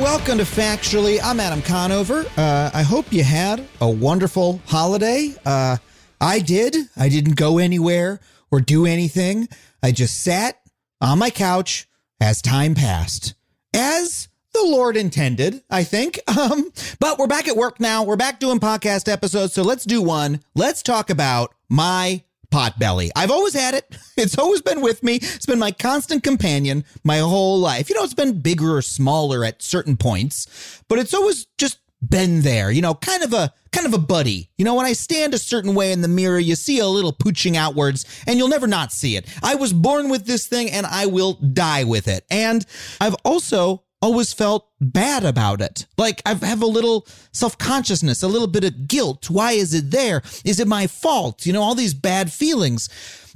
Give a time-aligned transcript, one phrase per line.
[0.00, 1.18] welcome to Factually.
[1.22, 2.24] I'm Adam Conover.
[2.36, 5.34] Uh, I hope you had a wonderful holiday.
[5.44, 5.76] Uh,
[6.22, 6.76] I did.
[6.96, 8.20] I didn't go anywhere
[8.52, 9.48] or do anything.
[9.82, 10.60] I just sat
[11.00, 11.88] on my couch
[12.20, 13.34] as time passed,
[13.74, 16.20] as the Lord intended, I think.
[16.42, 18.02] Um, but we're back at work now.
[18.04, 19.52] We're back doing podcast episodes.
[19.52, 20.40] So let's do one.
[20.54, 23.10] Let's talk about my pot belly.
[23.14, 23.96] I've always had it.
[24.14, 25.16] It's always been with me.
[25.16, 27.88] It's been my constant companion my whole life.
[27.88, 32.42] You know, it's been bigger or smaller at certain points, but it's always just been
[32.42, 34.50] there, you know, kind of a kind of a buddy.
[34.58, 37.12] You know, when I stand a certain way in the mirror, you see a little
[37.12, 39.26] pooching outwards and you'll never not see it.
[39.42, 42.24] I was born with this thing and I will die with it.
[42.30, 42.66] And
[43.00, 45.86] I've also always felt bad about it.
[45.96, 49.30] Like I have a little self-consciousness, a little bit of guilt.
[49.30, 50.22] Why is it there?
[50.44, 51.46] Is it my fault?
[51.46, 52.88] You know, all these bad feelings.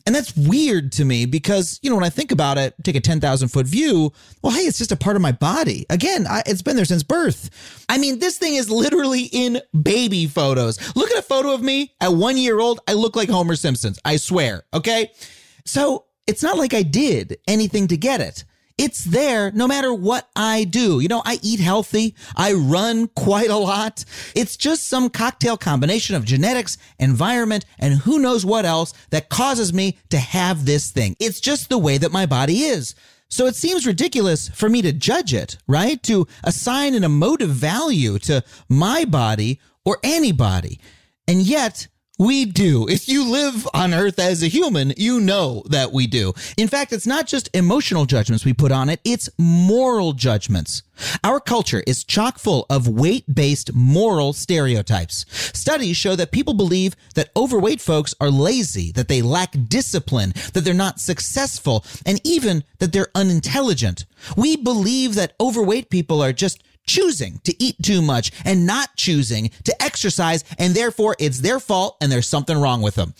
[0.06, 3.00] And that's weird to me because, you know, when I think about it, take a
[3.00, 5.84] 10,000 foot view, well, hey, it's just a part of my body.
[5.90, 7.50] Again, I, it's been there since birth.
[7.88, 10.78] I mean, this thing is literally in baby photos.
[10.94, 12.78] Look at a photo of me at one year old.
[12.86, 13.98] I look like Homer Simpsons.
[14.04, 14.62] I swear.
[14.72, 15.10] Okay.
[15.64, 18.44] So it's not like I did anything to get it.
[18.78, 21.00] It's there no matter what I do.
[21.00, 22.14] You know, I eat healthy.
[22.36, 24.05] I run quite a lot.
[24.34, 29.72] It's just some cocktail combination of genetics, environment, and who knows what else that causes
[29.72, 31.16] me to have this thing.
[31.19, 32.94] It's just the way that my body is.
[33.28, 36.02] So it seems ridiculous for me to judge it, right?
[36.04, 40.80] To assign an emotive value to my body or anybody.
[41.27, 41.88] And yet,
[42.19, 42.89] we do.
[42.89, 46.33] If you live on earth as a human, you know that we do.
[46.56, 50.83] In fact, it's not just emotional judgments we put on it, it's moral judgments.
[51.22, 55.26] Our culture is chock full of weight based moral stereotypes.
[55.28, 60.62] Studies show that people believe that overweight folks are lazy, that they lack discipline, that
[60.65, 64.06] they're not successful, and even that they're unintelligent.
[64.37, 69.50] We believe that overweight people are just choosing to eat too much and not choosing
[69.64, 73.14] to exercise, and therefore it's their fault and there's something wrong with them.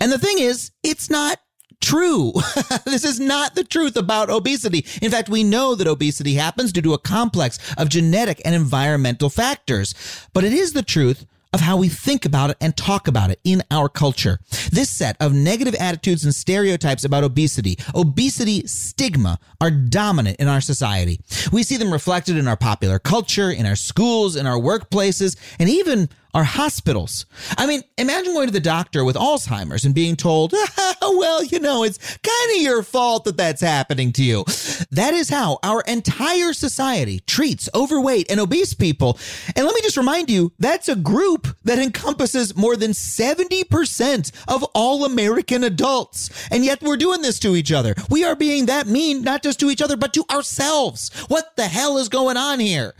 [0.00, 1.38] And the thing is, it's not
[1.80, 2.32] true.
[2.84, 4.86] this is not the truth about obesity.
[5.02, 9.28] In fact, we know that obesity happens due to a complex of genetic and environmental
[9.28, 9.94] factors,
[10.32, 13.40] but it is the truth of how we think about it and talk about it
[13.44, 14.40] in our culture.
[14.70, 20.60] This set of negative attitudes and stereotypes about obesity, obesity stigma, are dominant in our
[20.60, 21.20] society.
[21.52, 25.68] We see them reflected in our popular culture, in our schools, in our workplaces, and
[25.68, 27.26] even our hospitals.
[27.58, 30.52] I mean, imagine going to the doctor with Alzheimer's and being told,
[31.02, 34.44] well, you know, it's kind of your fault that that's happening to you.
[34.90, 39.18] That is how our entire society treats overweight and obese people.
[39.54, 44.62] And let me just remind you, that's a group that encompasses more than 70% of
[44.74, 46.30] all American adults.
[46.50, 47.94] And yet we're doing this to each other.
[48.08, 51.10] We are being that mean, not just to each other, but to ourselves.
[51.28, 52.94] What the hell is going on here?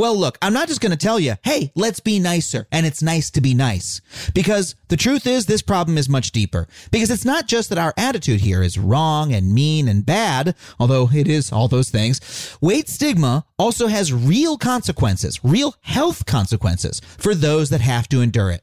[0.00, 2.66] Well, look, I'm not just going to tell you, hey, let's be nicer.
[2.72, 4.00] And it's nice to be nice.
[4.32, 6.68] Because the truth is, this problem is much deeper.
[6.90, 11.10] Because it's not just that our attitude here is wrong and mean and bad, although
[11.12, 12.56] it is all those things.
[12.62, 18.50] Weight stigma also has real consequences, real health consequences for those that have to endure
[18.50, 18.62] it.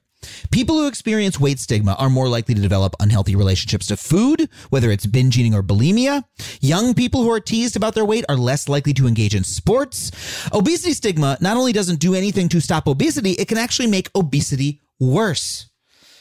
[0.51, 4.91] People who experience weight stigma are more likely to develop unhealthy relationships to food, whether
[4.91, 6.23] it's binge eating or bulimia.
[6.61, 10.11] Young people who are teased about their weight are less likely to engage in sports.
[10.53, 14.81] Obesity stigma not only doesn't do anything to stop obesity, it can actually make obesity
[14.99, 15.69] worse.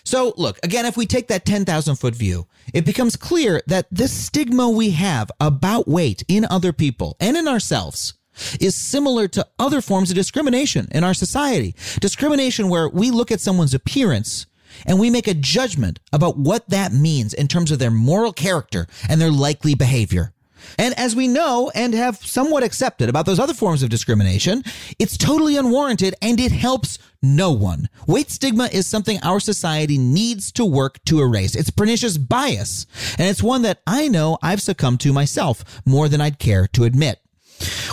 [0.04, 4.12] So, look, again, if we take that 10,000 foot view, it becomes clear that this
[4.12, 8.14] stigma we have about weight in other people and in ourselves
[8.60, 11.74] is similar to other forms of discrimination in our society.
[12.00, 14.47] Discrimination where we look at someone's appearance
[14.84, 18.87] and we make a judgment about what that means in terms of their moral character
[19.08, 20.32] and their likely behavior.
[20.78, 24.64] And as we know and have somewhat accepted about those other forms of discrimination,
[24.99, 27.88] it's totally unwarranted and it helps no one.
[28.06, 31.55] Weight stigma is something our society needs to work to erase.
[31.55, 32.87] It's pernicious bias,
[33.19, 36.84] and it's one that I know I've succumbed to myself more than I'd care to
[36.84, 37.20] admit.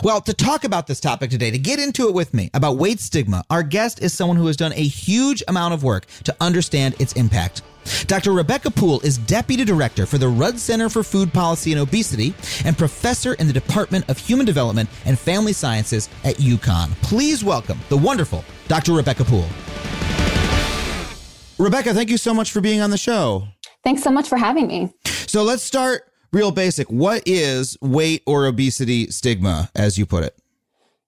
[0.04, 3.00] Well, to talk about this topic today, to get into it with me about weight
[3.00, 6.96] stigma, our guest is someone who has done a huge amount of work to understand
[7.00, 7.62] its impact.
[8.08, 8.32] Dr.
[8.32, 12.34] Rebecca Puhl is Deputy Director for the Rudd Center for Food Policy and Obesity
[12.66, 16.92] and Professor in the Department of Human Development and Family Sciences at UConn.
[17.02, 18.94] Please welcome the wonderful Dr.
[18.94, 19.46] Rebecca Puhl.
[21.58, 23.48] Rebecca, thank you so much for being on the show.
[23.84, 24.94] Thanks so much for having me.
[25.06, 26.90] So let's start real basic.
[26.90, 30.38] What is weight or obesity stigma, as you put it?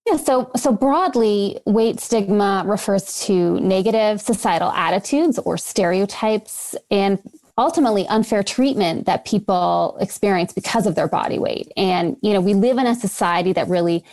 [0.07, 7.19] Yeah, so so broadly, weight stigma refers to negative societal attitudes or stereotypes and
[7.57, 11.71] ultimately unfair treatment that people experience because of their body weight.
[11.75, 14.05] And you know, we live in a society that really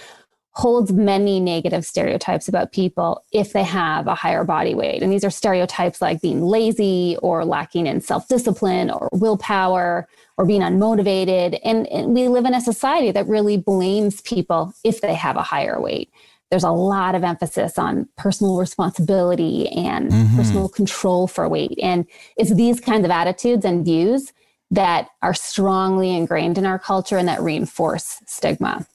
[0.55, 5.03] holds many negative stereotypes about people if they have a higher body weight.
[5.03, 10.07] And these are stereotypes like being lazy or lacking in self discipline or willpower
[10.37, 11.59] or being unmotivated.
[11.65, 15.43] And, and, we live in a society that really blames people if they have a
[15.43, 16.11] higher weight.
[16.51, 20.37] There's a lot of emphasis on personal responsibility and mm-hmm.
[20.37, 21.79] personal control for weight.
[21.83, 22.07] And
[22.37, 24.35] it's these kinds of attitudes and views
[24.71, 28.87] that are strongly ingrained in our culture and that reinforce stigma.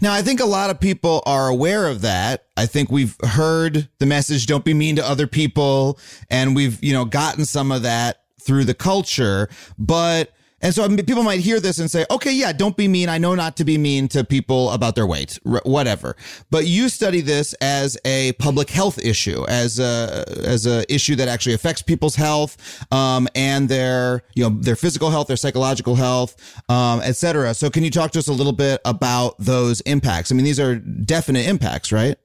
[0.00, 2.46] Now, I think a lot of people are aware of that.
[2.56, 5.98] I think we've heard the message, don't be mean to other people.
[6.30, 9.48] And we've, you know, gotten some of that through the culture.
[9.78, 10.32] But
[10.62, 13.08] and so people might hear this and say, okay, yeah, don't be mean.
[13.08, 16.16] I know not to be mean to people about their weight, r- whatever.
[16.50, 21.28] But you study this as a public health issue, as a, as a issue that
[21.28, 22.56] actually affects people's health,
[22.92, 26.36] um, and their, you know, their physical health, their psychological health,
[26.70, 27.52] um, et cetera.
[27.54, 30.32] So can you talk to us a little bit about those impacts?
[30.32, 32.16] I mean, these are definite impacts, right?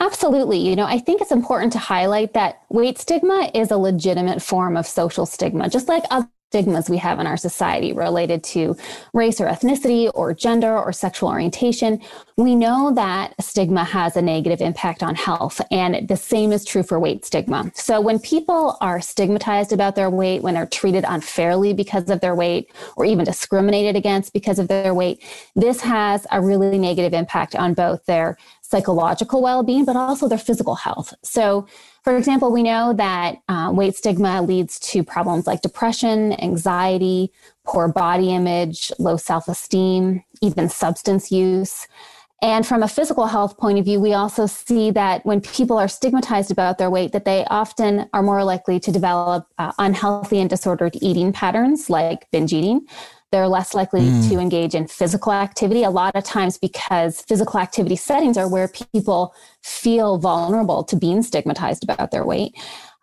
[0.00, 0.58] Absolutely.
[0.58, 4.76] You know, I think it's important to highlight that weight stigma is a legitimate form
[4.76, 8.76] of social stigma, just like other stigmas we have in our society related to
[9.14, 12.00] race or ethnicity or gender or sexual orientation.
[12.36, 16.82] We know that stigma has a negative impact on health, and the same is true
[16.82, 17.70] for weight stigma.
[17.76, 22.34] So, when people are stigmatized about their weight, when they're treated unfairly because of their
[22.34, 25.22] weight, or even discriminated against because of their weight,
[25.54, 28.36] this has a really negative impact on both their
[28.70, 31.12] psychological well being, but also their physical health.
[31.22, 31.66] So,
[32.04, 37.32] for example, we know that uh, weight stigma leads to problems like depression, anxiety,
[37.64, 41.86] poor body image, low self esteem, even substance use.
[42.42, 45.88] And from a physical health point of view, we also see that when people are
[45.88, 50.48] stigmatized about their weight, that they often are more likely to develop uh, unhealthy and
[50.48, 52.86] disordered eating patterns like binge eating.
[53.32, 54.28] They're less likely mm.
[54.28, 58.68] to engage in physical activity, a lot of times because physical activity settings are where
[58.68, 62.54] people feel vulnerable to being stigmatized about their weight.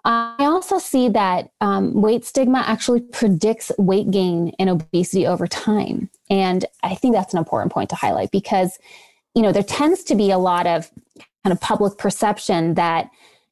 [0.03, 6.09] I also see that um, weight stigma actually predicts weight gain and obesity over time.
[6.29, 8.79] And I think that's an important point to highlight because,
[9.35, 10.89] you know, there tends to be a lot of
[11.43, 13.09] kind of public perception that,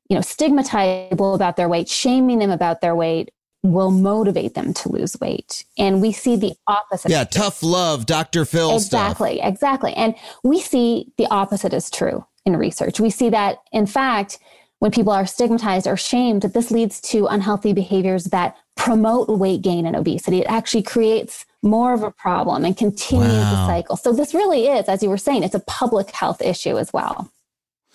[0.10, 3.32] you know, stigmatize people about their weight, shaming them about their weight
[3.72, 5.66] will motivate them to lose weight.
[5.78, 7.12] And we see the opposite.
[7.12, 8.46] Yeah, tough love, Dr.
[8.46, 9.12] Phil exactly, stuff.
[9.12, 9.42] Exactly.
[9.42, 9.94] Exactly.
[9.94, 13.00] And we see the opposite is true in research.
[13.00, 14.40] We see that, in fact,
[14.80, 19.62] when people are stigmatized or shamed, that this leads to unhealthy behaviors that promote weight
[19.62, 20.40] gain and obesity.
[20.40, 23.52] It actually creates more of a problem and continues wow.
[23.52, 23.98] the cycle.
[23.98, 27.32] So this really is, as you were saying, it's a public health issue as well.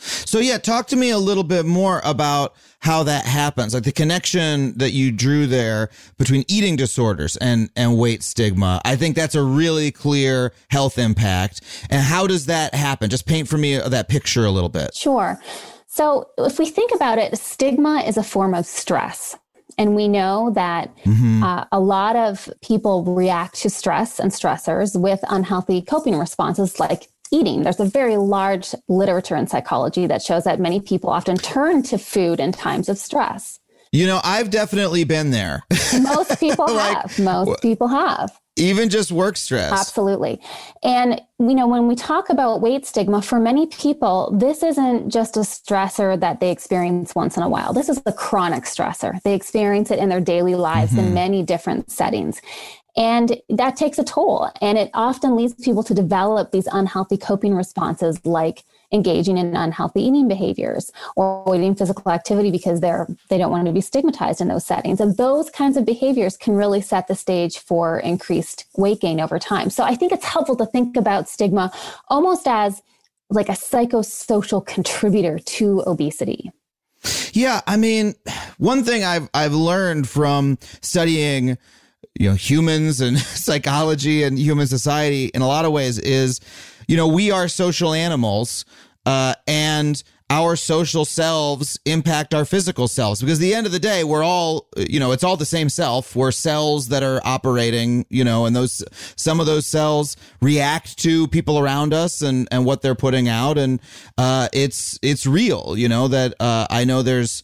[0.01, 3.93] So yeah, talk to me a little bit more about how that happens, like the
[3.93, 8.81] connection that you drew there between eating disorders and and weight stigma.
[8.85, 11.61] I think that's a really clear health impact.
[11.91, 13.11] And how does that happen?
[13.11, 14.95] Just paint for me that picture a little bit.
[14.95, 15.41] Sure.
[15.87, 19.37] So if we think about it, stigma is a form of stress.
[19.77, 21.43] And we know that mm-hmm.
[21.43, 27.09] uh, a lot of people react to stress and stressors with unhealthy coping responses like
[27.31, 27.63] eating.
[27.63, 31.99] There's a very large literature in psychology that shows that many people often turn to
[31.99, 33.61] food in times of stress.
[33.93, 35.65] You know, I've definitely been there.
[36.01, 37.19] Most people like, have.
[37.19, 38.31] Most people have.
[38.57, 39.73] Even just work stress.
[39.73, 40.41] Absolutely.
[40.83, 45.37] And, you know, when we talk about weight stigma, for many people, this isn't just
[45.37, 47.73] a stressor that they experience once in a while.
[47.73, 49.21] This is a chronic stressor.
[49.23, 51.07] They experience it in their daily lives mm-hmm.
[51.07, 52.43] in many different settings.
[52.97, 54.51] And that takes a toll.
[54.61, 60.03] And it often leads people to develop these unhealthy coping responses like engaging in unhealthy
[60.03, 64.49] eating behaviors or avoiding physical activity because they're they don't want to be stigmatized in
[64.49, 65.01] those settings.
[65.01, 69.39] And those kinds of behaviors can really set the stage for increased weight gain over
[69.39, 69.71] time.
[69.71, 71.71] So I think it's helpful to think about stigma
[72.09, 72.83] almost as
[73.31, 76.51] like a psychosocial contributor to obesity.
[77.33, 78.15] Yeah, I mean,
[78.59, 81.57] one thing I've I've learned from studying
[82.19, 86.41] you know humans and psychology and human society in a lot of ways is
[86.89, 88.65] you know we are social animals
[89.07, 93.21] uh, and our social selves impact our physical selves.
[93.21, 95.69] Because at the end of the day we're all you know it's all the same
[95.69, 96.15] self.
[96.15, 98.85] We're cells that are operating you know and those
[99.17, 103.59] some of those cells react to people around us and and what they're putting out.
[103.59, 103.81] And
[104.17, 107.43] uh, it's it's real you know that uh, i know there's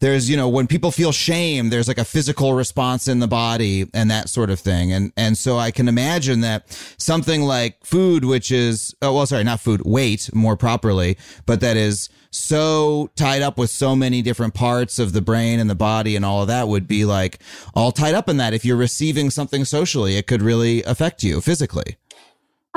[0.00, 3.86] there's, you know, when people feel shame, there's like a physical response in the body
[3.92, 4.92] and that sort of thing.
[4.92, 9.44] And, and so I can imagine that something like food, which is, oh, well, sorry,
[9.44, 14.54] not food, weight more properly, but that is so tied up with so many different
[14.54, 17.38] parts of the brain and the body and all of that would be like
[17.74, 18.52] all tied up in that.
[18.52, 21.96] If you're receiving something socially, it could really affect you physically.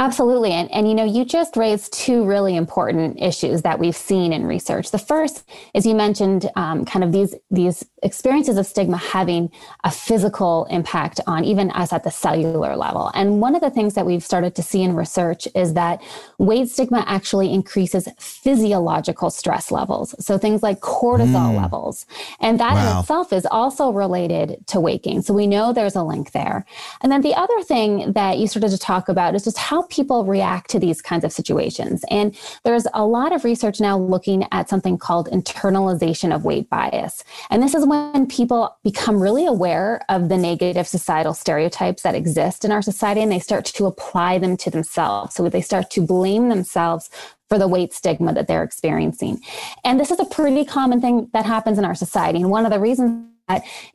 [0.02, 0.52] Absolutely.
[0.54, 4.48] And, and you know, you just raised two really important issues that we've seen in
[4.48, 4.90] research.
[4.90, 9.52] The first is you mentioned um, kind of these, these experiences of stigma having
[9.84, 13.12] a physical impact on even us at the cellular level.
[13.14, 16.02] And one of the things that we've started to see in research is that
[16.40, 20.16] weight stigma actually increases physiological stress levels.
[20.18, 21.62] So things like cortisol mm.
[21.62, 22.08] levels.
[22.40, 22.94] And that wow.
[22.94, 25.22] in itself is also related to weight gain.
[25.22, 26.66] So we know there's a link there.
[27.02, 30.26] And then the other thing that you started to talk about is just how people
[30.26, 32.04] react to these kinds of situations.
[32.10, 37.24] And there's a lot of research now looking at something called internalization of weight bias.
[37.52, 42.66] And this is when people become really aware of the negative societal stereotypes that exist
[42.66, 45.36] in our society and they start to apply them to themselves.
[45.36, 47.10] So they start to blame themselves
[47.50, 49.42] for the weight stigma that they're experiencing.
[49.84, 52.40] And this is a pretty common thing that happens in our society.
[52.40, 53.31] And one of the reasons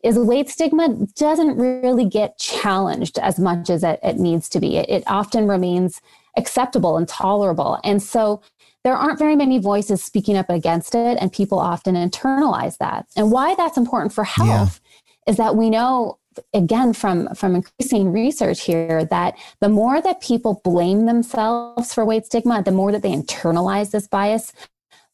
[0.03, 4.77] is weight stigma doesn't really get challenged as much as it, it needs to be.
[4.77, 6.01] It, it often remains
[6.37, 7.79] acceptable and tolerable.
[7.85, 8.43] And so
[8.85, 13.07] there aren't very many voices speaking up against it, and people often internalize that.
[13.17, 14.81] And why that's important for health
[15.27, 15.33] yeah.
[15.33, 16.19] is that we know
[16.55, 22.27] again from from increasing research here that the more that people blame themselves for weight
[22.27, 24.53] stigma the more that they internalize this bias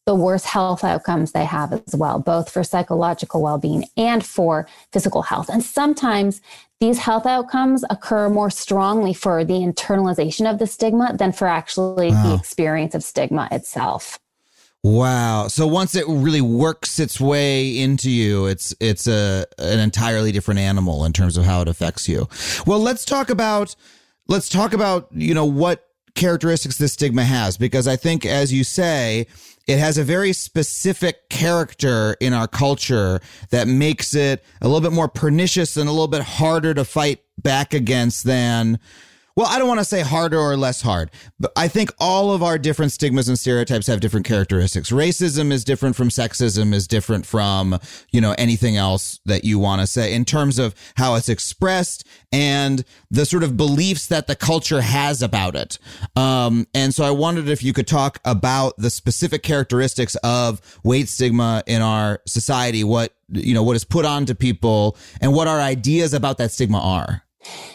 [0.05, 4.67] the worse health outcomes they have as well, both for psychological well being and for
[4.93, 5.49] physical health.
[5.49, 6.41] And sometimes
[6.81, 12.11] these health outcomes occur more strongly for the internalization of the stigma than for actually
[12.11, 12.29] wow.
[12.31, 14.19] the experience of stigma itself.
[14.85, 15.47] Wow.
[15.47, 20.59] So once it really works its way into you, it's it's a an entirely different
[20.59, 22.29] animal in terms of how it affects you.
[22.67, 23.77] Well, let's talk about
[24.27, 28.65] let's talk about, you know, what characteristics this stigma has because I think as you
[28.65, 29.27] say,
[29.67, 34.95] it has a very specific character in our culture that makes it a little bit
[34.95, 38.79] more pernicious and a little bit harder to fight back against than
[39.37, 41.11] well, I don't want to say harder or less hard,
[41.41, 44.91] but I think all of our different stigmas and stereotypes have different characteristics.
[44.91, 47.79] Racism is different from sexism is different from,
[48.13, 52.07] you know, anything else that you want to say in terms of how it's expressed
[52.31, 55.79] and the sort of beliefs that the culture has about it.
[56.15, 61.09] Um, and so I wondered if you could talk about the specific characteristics of weight
[61.09, 65.61] stigma in our society, what, you know, what is put onto people and what our
[65.61, 67.23] ideas about that stigma are.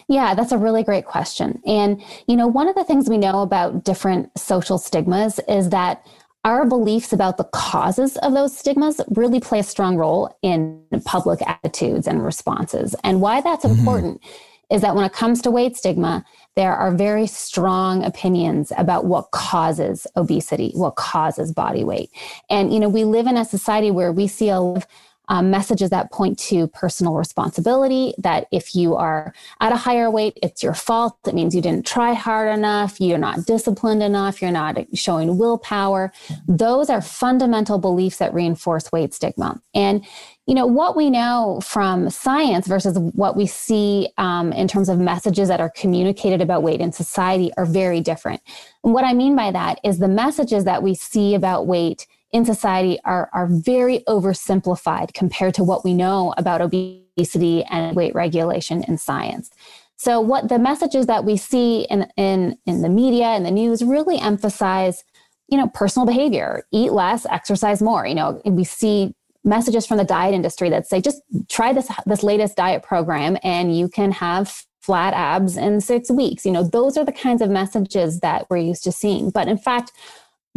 [0.07, 1.61] Yeah, that's a really great question.
[1.65, 6.05] And, you know, one of the things we know about different social stigmas is that
[6.43, 11.41] our beliefs about the causes of those stigmas really play a strong role in public
[11.45, 12.95] attitudes and responses.
[13.03, 13.79] And why that's mm-hmm.
[13.79, 14.21] important
[14.69, 19.31] is that when it comes to weight stigma, there are very strong opinions about what
[19.31, 22.09] causes obesity, what causes body weight.
[22.49, 24.87] And, you know, we live in a society where we see a lot of
[25.29, 30.37] um, messages that point to personal responsibility that if you are at a higher weight,
[30.41, 31.17] it's your fault.
[31.27, 36.11] It means you didn't try hard enough, you're not disciplined enough, you're not showing willpower.
[36.47, 39.61] Those are fundamental beliefs that reinforce weight stigma.
[39.73, 40.05] And
[40.47, 44.97] you know what we know from science versus what we see um, in terms of
[44.97, 48.41] messages that are communicated about weight in society are very different.
[48.83, 52.45] And what I mean by that is the messages that we see about weight in
[52.45, 58.83] society are, are very oversimplified compared to what we know about obesity and weight regulation
[58.87, 59.49] in science.
[59.97, 63.83] So, what the messages that we see in, in, in the media and the news
[63.83, 65.03] really emphasize,
[65.47, 68.05] you know, personal behavior, eat less, exercise more.
[68.05, 72.21] You know, we see messages from the diet industry that say just try this this
[72.21, 76.45] latest diet program and you can have flat abs in 6 weeks.
[76.45, 79.31] You know, those are the kinds of messages that we're used to seeing.
[79.31, 79.91] But in fact,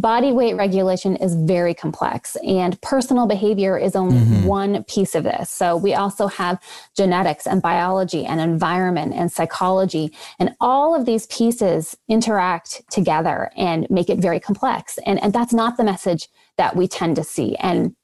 [0.01, 4.45] body weight regulation is very complex and personal behavior is only mm-hmm.
[4.45, 5.51] one piece of this.
[5.51, 6.59] So we also have
[6.97, 13.89] genetics and biology and environment and psychology and all of these pieces interact together and
[13.91, 14.99] make it very complex.
[15.07, 17.57] And, and that's not the message that we tend to see.
[17.57, 17.95] And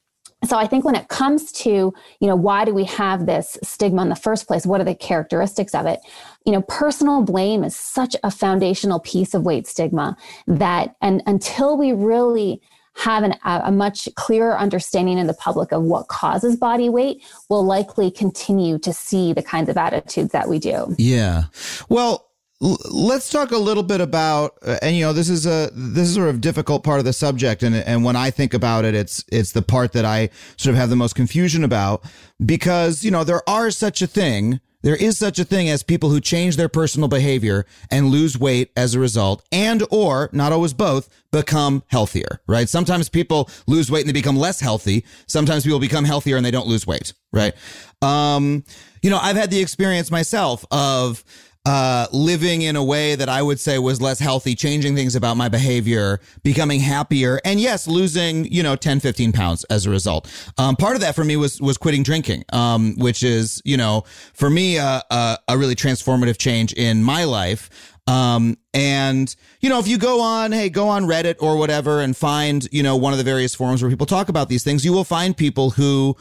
[0.44, 1.94] so I think when it comes to, you
[2.28, 4.66] know, why do we have this stigma in the first place?
[4.66, 6.00] What are the characteristics of it?
[6.44, 10.16] You know, personal blame is such a foundational piece of weight stigma
[10.46, 12.60] that, and until we really
[12.96, 17.64] have an, a much clearer understanding in the public of what causes body weight, we'll
[17.64, 20.94] likely continue to see the kinds of attitudes that we do.
[20.96, 21.44] Yeah.
[21.90, 22.25] Well,
[22.60, 26.14] let's talk a little bit about uh, and you know this is a this is
[26.14, 29.22] sort of difficult part of the subject and and when I think about it it's
[29.30, 32.02] it's the part that I sort of have the most confusion about
[32.44, 36.10] because you know there are such a thing there is such a thing as people
[36.10, 40.72] who change their personal behavior and lose weight as a result and or not always
[40.72, 42.70] both become healthier right?
[42.70, 45.04] Sometimes people lose weight and they become less healthy.
[45.26, 47.52] Sometimes people become healthier and they don't lose weight right?
[48.00, 48.64] Um
[49.02, 51.22] you know I've had the experience myself of
[51.66, 55.36] uh, living in a way that I would say was less healthy, changing things about
[55.36, 60.30] my behavior, becoming happier, and yes, losing, you know, 10, 15 pounds as a result.
[60.58, 64.04] Um, part of that for me was, was quitting drinking, um, which is, you know,
[64.32, 67.68] for me, uh, uh, a really transformative change in my life.
[68.06, 72.16] Um, and, you know, if you go on, hey, go on Reddit or whatever and
[72.16, 74.92] find, you know, one of the various forums where people talk about these things, you
[74.92, 76.16] will find people who,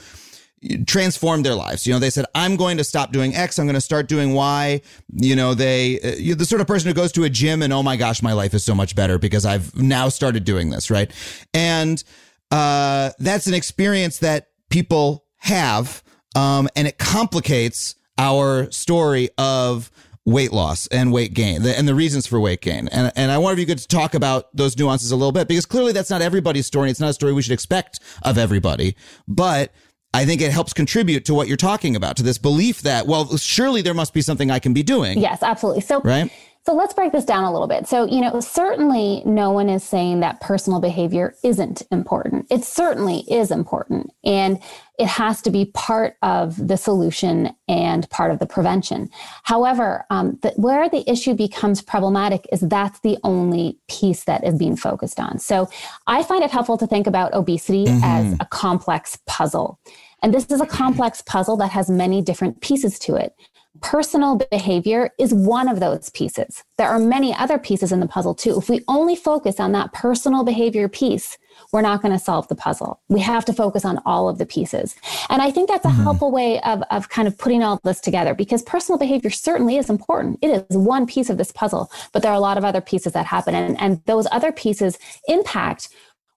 [0.88, 1.86] transformed their lives.
[1.86, 3.60] You know, they said, I'm going to stop doing X.
[3.60, 4.82] I'm going to start doing Y.
[5.14, 7.96] You know, they, uh, sort of person who goes to a gym and, oh my
[7.96, 10.90] gosh, my life is so much better because I've now started doing this.
[10.90, 11.12] Right.
[11.54, 12.04] And,
[12.52, 16.04] uh, that's an experience that people have.
[16.36, 19.92] Um, and it complicates our story of
[20.26, 22.88] weight loss and weight gain and the reasons for weight gain.
[22.88, 25.66] And, and I wonder if you could talk about those nuances a little bit because
[25.66, 26.90] clearly that's not everybody's story.
[26.90, 28.96] It's not a story we should expect of everybody,
[29.28, 29.72] but
[30.16, 33.38] I think it helps contribute to what you're talking about, to this belief that, well,
[33.38, 35.20] surely there must be something I can be doing.
[35.20, 35.82] Yes, absolutely.
[35.82, 36.32] So, right.
[36.66, 37.88] So let's break this down a little bit.
[37.88, 42.48] So, you know, certainly no one is saying that personal behavior isn't important.
[42.50, 44.12] It certainly is important.
[44.24, 44.60] And
[44.98, 49.12] it has to be part of the solution and part of the prevention.
[49.44, 54.58] However, um, the, where the issue becomes problematic is that's the only piece that is
[54.58, 55.38] being focused on.
[55.38, 55.70] So
[56.08, 58.04] I find it helpful to think about obesity mm-hmm.
[58.04, 59.80] as a complex puzzle.
[60.22, 63.36] And this is a complex puzzle that has many different pieces to it.
[63.82, 66.64] Personal behavior is one of those pieces.
[66.78, 68.58] There are many other pieces in the puzzle too.
[68.58, 71.38] If we only focus on that personal behavior piece,
[71.74, 73.02] we're not going to solve the puzzle.
[73.10, 74.96] We have to focus on all of the pieces.
[75.30, 76.04] And I think that's a mm-hmm.
[76.04, 79.90] helpful way of, of kind of putting all this together because personal behavior certainly is
[79.90, 80.40] important.
[80.42, 83.14] It is one piece of this puzzle, but there are a lot of other pieces
[83.14, 83.56] that happen.
[83.56, 84.98] And, and those other pieces
[85.28, 85.90] impact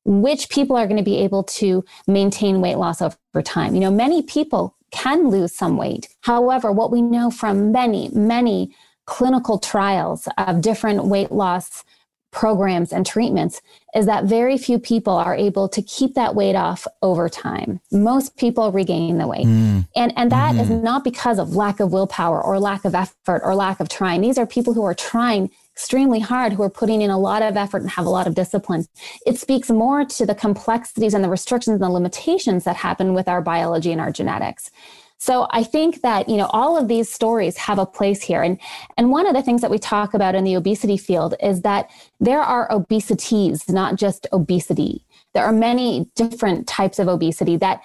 [0.09, 3.75] which people are going to be able to maintain weight loss over time.
[3.75, 6.09] You know, many people can lose some weight.
[6.23, 11.85] However, what we know from many, many clinical trials of different weight loss
[12.31, 13.61] programs and treatments
[13.95, 17.81] is that very few people are able to keep that weight off over time.
[17.93, 19.47] Most people regain the weight.
[19.47, 19.89] Mm.
[19.95, 20.61] And, and that mm-hmm.
[20.61, 24.23] is not because of lack of willpower or lack of effort or lack of trying.
[24.23, 27.57] These are people who are trying extremely hard, who are putting in a lot of
[27.57, 28.85] effort and have a lot of discipline.
[29.25, 33.29] It speaks more to the complexities and the restrictions and the limitations that happen with
[33.29, 34.73] our biology and our genetics.
[35.19, 38.43] So I think that, you know, all of these stories have a place here.
[38.43, 38.59] And,
[38.97, 41.89] and one of the things that we talk about in the obesity field is that
[42.19, 45.05] there are obesities, not just obesity.
[45.33, 47.83] There are many different types of obesity that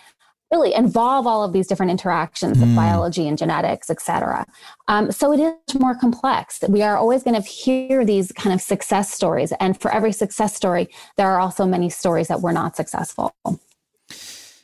[0.54, 2.63] really involve all of these different interactions mm.
[2.63, 4.46] of biology and genetics, et cetera.
[4.88, 6.63] Um, so it is more complex.
[6.70, 9.52] We are always going to hear these kind of success stories.
[9.60, 13.34] And for every success story, there are also many stories that were not successful.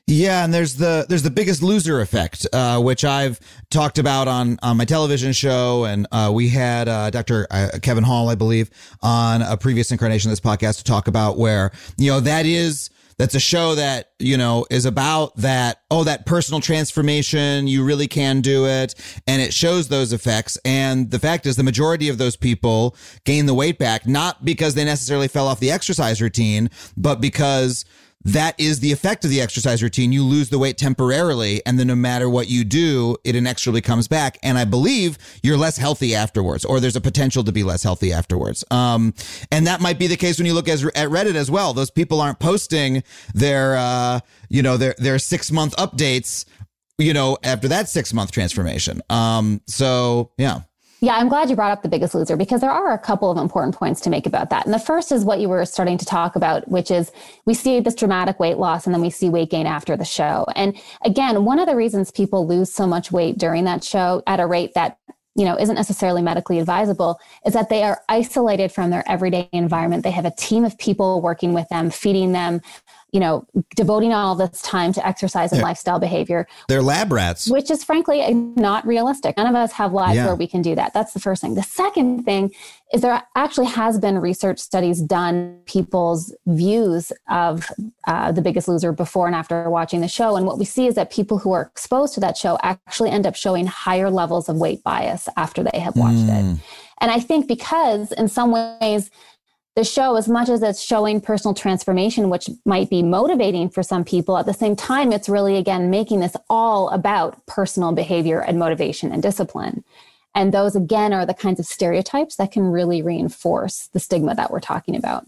[0.06, 4.58] Yeah, and there's the there's the biggest loser effect, uh, which I've talked about on
[4.64, 7.46] on my television show, and uh, we had uh, Dr.
[7.52, 8.72] Uh, Kevin Hall, I believe,
[9.04, 12.90] on a previous incarnation of this podcast to talk about where you know that is
[13.20, 18.08] that's a show that you know is about that oh that personal transformation you really
[18.08, 18.96] can do it.
[19.28, 20.58] And it shows those effects.
[20.66, 24.74] And the fact is the majority of those people gain the weight back not because
[24.74, 27.86] they necessarily fell off the exercise routine but because
[28.26, 30.12] that is the effect of the exercise routine.
[30.12, 34.08] You lose the weight temporarily, and then no matter what you do, it inexorably comes
[34.08, 34.38] back.
[34.44, 38.12] And I believe you're less healthy afterwards, or there's a potential to be less healthy
[38.12, 38.64] afterwards.
[38.72, 39.14] Um,
[39.52, 41.74] and that might be the case when you look as, at Reddit as well.
[41.74, 43.04] Those people aren't posting
[43.34, 46.46] their, uh, you know, their their six month updates,
[46.98, 49.02] you know, after that six month transformation.
[49.10, 50.62] Um, so yeah.
[51.02, 53.38] Yeah, I'm glad you brought up the biggest loser because there are a couple of
[53.38, 54.66] important points to make about that.
[54.66, 57.12] And the first is what you were starting to talk about, which is
[57.46, 60.46] we see this dramatic weight loss and then we see weight gain after the show.
[60.56, 64.42] And again, one of the reasons people lose so much weight during that show at
[64.42, 64.98] a rate that
[65.36, 70.04] you know isn't necessarily medically advisable is that they are isolated from their everyday environment
[70.04, 72.62] they have a team of people working with them feeding them
[73.12, 73.46] you know,
[73.76, 75.66] devoting all this time to exercise and yeah.
[75.66, 76.48] lifestyle behavior.
[76.68, 77.50] They're lab rats.
[77.50, 79.38] Which is frankly not realistic.
[79.38, 80.26] None of us have lives yeah.
[80.26, 80.94] where we can do that.
[80.94, 81.56] That's the first thing.
[81.56, 82.52] The second thing
[82.94, 87.70] is there actually has been research studies done people's views of
[88.08, 90.96] uh, the biggest loser before and after watching the show and what we see is
[90.96, 94.58] that people who are exposed to that show actually end up showing higher levels of
[94.58, 96.56] weight bias after they have watched mm.
[96.56, 96.60] it
[97.02, 99.10] And I think because in some ways,
[99.80, 104.04] the show, as much as it's showing personal transformation, which might be motivating for some
[104.04, 108.60] people, at the same time, it's really, again, making this all about personal behavior and
[108.60, 109.86] motivation and discipline.
[110.36, 114.52] And those, again, are the kinds of stereotypes that can really reinforce the stigma that
[114.52, 115.26] we're talking about.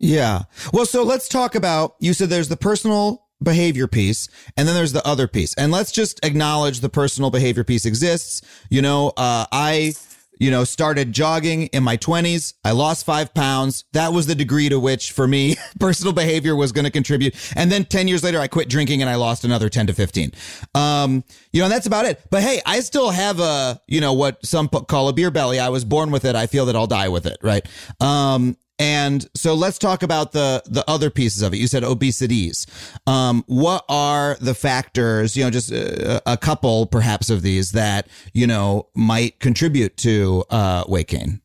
[0.00, 0.42] Yeah.
[0.72, 4.94] Well, so let's talk about you said there's the personal behavior piece and then there's
[4.94, 5.54] the other piece.
[5.54, 8.42] And let's just acknowledge the personal behavior piece exists.
[8.68, 9.94] You know, uh, I
[10.38, 12.54] you know, started jogging in my 20s.
[12.64, 13.84] I lost five pounds.
[13.92, 17.34] That was the degree to which, for me, personal behavior was going to contribute.
[17.56, 20.32] And then 10 years later, I quit drinking and I lost another 10 to 15.
[20.74, 22.22] Um, you know, and that's about it.
[22.30, 25.58] But hey, I still have a, you know, what some call a beer belly.
[25.58, 26.36] I was born with it.
[26.36, 27.38] I feel that I'll die with it.
[27.42, 27.66] Right.
[28.00, 31.58] Um, and so let's talk about the the other pieces of it.
[31.58, 32.66] You said obesities.
[33.06, 35.36] Um, what are the factors?
[35.36, 40.44] You know, just a, a, couple perhaps of these that you know might contribute to
[40.50, 41.40] uh, weight gain.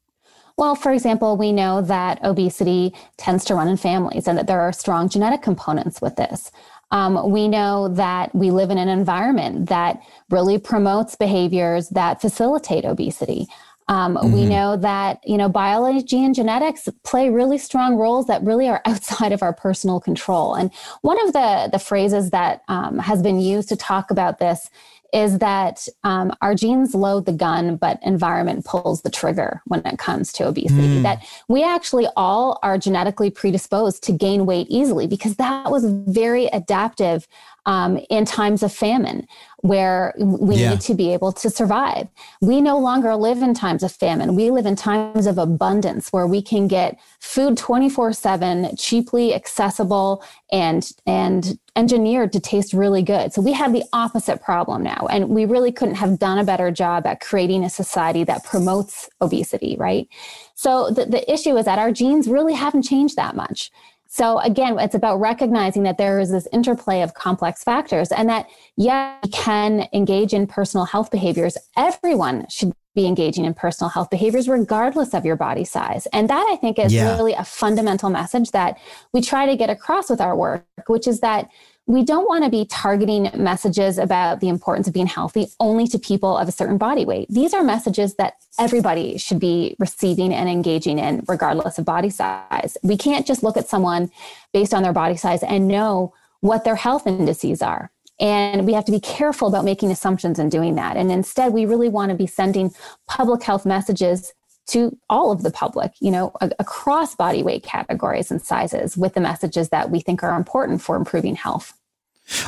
[0.58, 4.60] Well, for example, we know that obesity tends to run in families, and that there
[4.60, 6.52] are strong genetic components with this.
[6.92, 12.84] Um, we know that we live in an environment that really promotes behaviors that facilitate
[12.84, 13.48] obesity.
[13.88, 14.32] Um, mm-hmm.
[14.32, 18.82] We know that you know biology and genetics play really strong roles that really are
[18.86, 20.56] outside of our personal control.
[20.56, 24.70] And one of the the phrases that um, has been used to talk about this
[25.14, 29.98] is that um, our genes load the gun, but environment pulls the trigger when it
[29.98, 31.00] comes to obesity.
[31.00, 31.04] Mm.
[31.04, 36.46] That we actually all are genetically predisposed to gain weight easily because that was very
[36.48, 37.28] adaptive
[37.66, 39.28] um, in times of famine
[39.62, 40.72] where we yeah.
[40.72, 42.08] need to be able to survive.
[42.42, 44.36] We no longer live in times of famine.
[44.36, 50.92] We live in times of abundance where we can get food 24/7 cheaply accessible and
[51.06, 53.32] and engineered to taste really good.
[53.34, 56.70] So we have the opposite problem now and we really couldn't have done a better
[56.70, 60.08] job at creating a society that promotes obesity, right?
[60.56, 63.72] So the, the issue is that our genes really haven't changed that much.
[64.14, 68.46] So again, it's about recognizing that there is this interplay of complex factors and that,
[68.76, 71.58] yeah, we can engage in personal health behaviors.
[71.78, 76.08] Everyone should be engaging in personal health behaviors regardless of your body size.
[76.08, 77.10] And that I think is yeah.
[77.10, 78.78] really a fundamental message that
[79.14, 81.50] we try to get across with our work, which is that
[81.88, 86.00] we don't want to be targeting messages about the importance of being healthy only to
[86.00, 87.28] people of a certain body weight.
[87.30, 92.78] These are messages that everybody should be receiving and engaging in, regardless of body size.
[92.84, 94.12] We can't just look at someone
[94.54, 97.92] based on their body size and know what their health indices are.
[98.20, 100.96] And we have to be careful about making assumptions and doing that.
[100.96, 102.72] And instead, we really want to be sending
[103.08, 104.34] public health messages
[104.68, 109.20] to all of the public, you know, across body weight categories and sizes with the
[109.20, 111.74] messages that we think are important for improving health.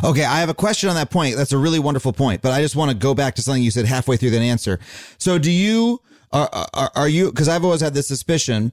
[0.04, 1.36] Okay, I have a question on that point.
[1.36, 3.71] That's a really wonderful point, but I just want to go back to something you
[3.71, 4.80] said halfway through that answer.
[5.17, 5.99] So, do you
[6.32, 7.32] are are, are you?
[7.32, 8.71] Because I've always had this suspicion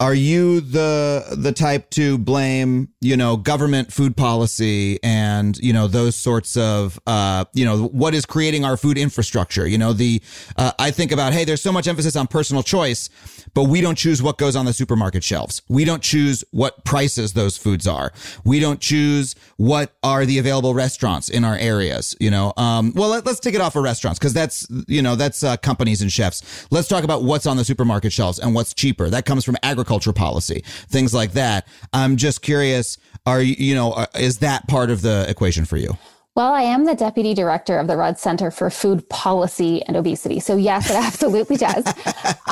[0.00, 5.86] are you the the type to blame you know government food policy and you know
[5.86, 9.66] those sorts of uh, you know what is creating our food infrastructure?
[9.66, 10.22] You know the
[10.56, 13.10] uh, i think about hey there's so much emphasis on personal choice
[13.52, 15.60] but we don't choose what goes on the supermarket shelves.
[15.68, 18.12] We don't choose what prices those foods are.
[18.44, 22.54] We don't choose what are the available restaurants in our areas you know?
[22.56, 25.58] Um, well let, us take it off of restaurants because that's you know that's uh,
[25.58, 26.66] companies and chefs.
[26.70, 29.10] Let's talk about what's on the supermarket shelves and what's cheaper.
[29.10, 31.66] That comes from agriculture agriculture policy, things like that.
[31.92, 35.76] I'm just curious, are you, you know, uh, is that part of the equation for
[35.76, 35.98] you?
[36.36, 40.38] Well, I am the deputy director of the Rudd Center for Food Policy and Obesity.
[40.38, 41.84] So yes, it absolutely does.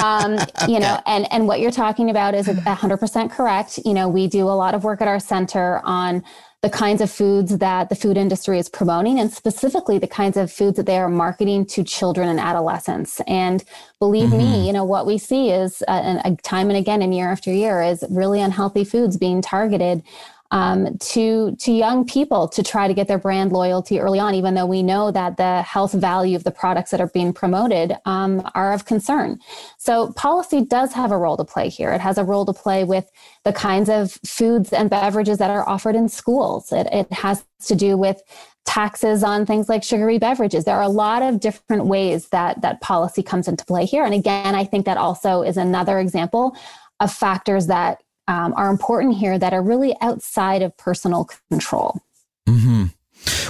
[0.03, 0.37] Um,
[0.69, 3.79] you know, and and what you're talking about is 100% correct.
[3.85, 6.25] You know, we do a lot of work at our center on
[6.63, 10.51] the kinds of foods that the food industry is promoting and specifically the kinds of
[10.51, 13.21] foods that they are marketing to children and adolescents.
[13.29, 13.63] And
[14.01, 14.39] believe mm-hmm.
[14.39, 17.81] me, you know, what we see is uh, time and again and year after year
[17.81, 20.03] is really unhealthy foods being targeted
[20.51, 24.55] um, to to young people to try to get their brand loyalty early on, even
[24.55, 28.49] though we know that the health value of the products that are being promoted um,
[28.55, 29.39] are of concern.
[29.77, 31.93] So policy does have a role to play here.
[31.93, 33.11] It has a role to play with
[33.45, 36.73] the kinds of foods and beverages that are offered in schools.
[36.73, 38.23] It, it has to do with
[38.65, 40.65] taxes on things like sugary beverages.
[40.65, 44.05] There are a lot of different ways that that policy comes into play here.
[44.05, 46.55] And again, I think that also is another example
[47.01, 52.01] of factors that um, are important here that are really outside of personal control.
[52.49, 52.85] Mm-hmm.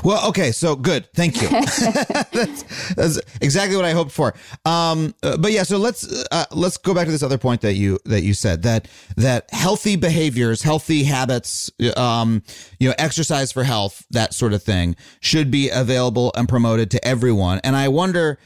[0.03, 1.13] Well, okay, so good.
[1.13, 1.49] Thank you.
[2.33, 4.35] that's, that's, exactly what I hoped for.
[4.65, 7.75] Um, uh, but yeah, so let's uh, let's go back to this other point that
[7.75, 12.43] you that you said that that healthy behaviors, healthy habits, um,
[12.79, 17.07] you know, exercise for health, that sort of thing, should be available and promoted to
[17.07, 17.61] everyone.
[17.63, 18.39] And I wonder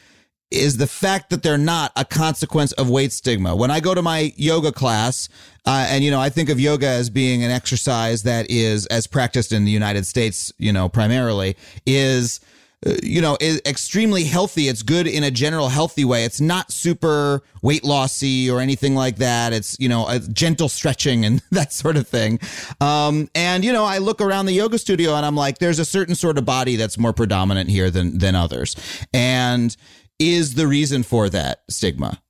[0.52, 3.56] is the fact that they're not a consequence of weight stigma.
[3.56, 5.28] When I go to my yoga class,
[5.66, 9.06] uh, and you know, I think of yoga as being an exercise that is, as
[9.06, 12.40] practiced in the United States, you know, primarily is
[12.84, 14.66] uh, you know, is extremely healthy.
[14.66, 16.24] It's good in a general healthy way.
[16.24, 19.52] It's not super weight lossy or anything like that.
[19.52, 22.40] It's, you know, gentle stretching and that sort of thing.
[22.80, 25.84] Um, and, you know, I look around the yoga studio and I'm like, there's a
[25.84, 28.74] certain sort of body that's more predominant here than, than others.
[29.14, 29.76] And
[30.22, 32.22] is the reason for that stigma?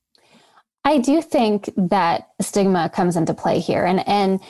[0.85, 3.85] I do think that stigma comes into play here.
[3.85, 4.41] And, and,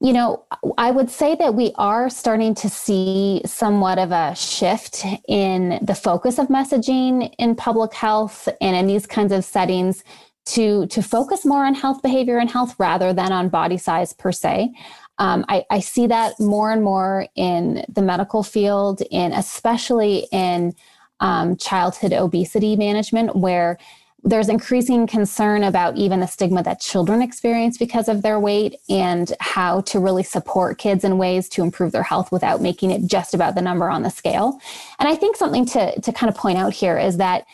[0.00, 0.44] you know,
[0.78, 5.94] I would say that we are starting to see somewhat of a shift in the
[5.94, 10.02] focus of messaging in public health and in these kinds of settings
[10.44, 14.32] to to focus more on health behavior and health rather than on body size per
[14.32, 14.72] se.
[15.18, 20.74] Um, I, I, see that more and more in the medical field, and especially in
[21.20, 23.78] um, childhood obesity management, where
[24.24, 29.32] there's increasing concern about even the stigma that children experience because of their weight and
[29.40, 33.34] how to really support kids in ways to improve their health without making it just
[33.34, 34.60] about the number on the scale.
[35.00, 37.46] And I think something to, to kind of point out here is that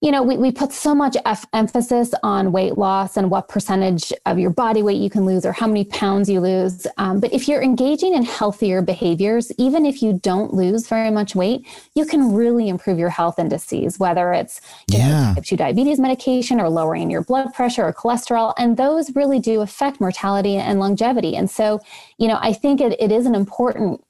[0.00, 4.12] you know, we, we put so much F- emphasis on weight loss and what percentage
[4.26, 6.86] of your body weight you can lose or how many pounds you lose.
[6.98, 11.34] Um, but if you're engaging in healthier behaviors, even if you don't lose very much
[11.34, 15.08] weight, you can really improve your health indices, whether it's yeah.
[15.08, 18.54] know, type 2 diabetes medication or lowering your blood pressure or cholesterol.
[18.56, 21.34] And those really do affect mortality and longevity.
[21.34, 21.80] And so,
[22.18, 24.04] you know, I think it, it is an important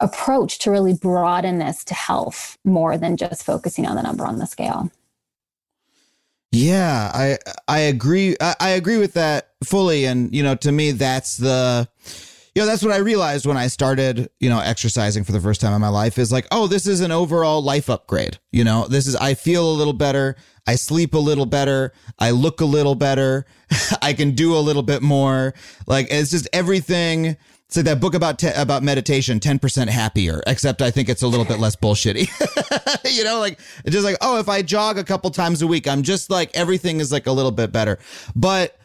[0.00, 4.38] approach to really broaden this to health more than just focusing on the number on
[4.38, 4.90] the scale.
[6.52, 8.36] Yeah, I I agree.
[8.40, 10.06] I, I agree with that fully.
[10.06, 11.88] And you know, to me, that's the
[12.56, 15.60] you know, that's what I realized when I started, you know, exercising for the first
[15.60, 18.38] time in my life is like, oh, this is an overall life upgrade.
[18.50, 20.36] You know, this is, I feel a little better.
[20.66, 21.92] I sleep a little better.
[22.18, 23.44] I look a little better.
[24.00, 25.52] I can do a little bit more.
[25.86, 30.40] Like, it's just everything it's like that book about te- about meditation, ten percent happier.
[30.46, 32.28] Except I think it's a little bit less bullshitty.
[33.16, 35.88] you know, like it's just like oh, if I jog a couple times a week,
[35.88, 37.98] I'm just like everything is like a little bit better.
[38.36, 38.78] But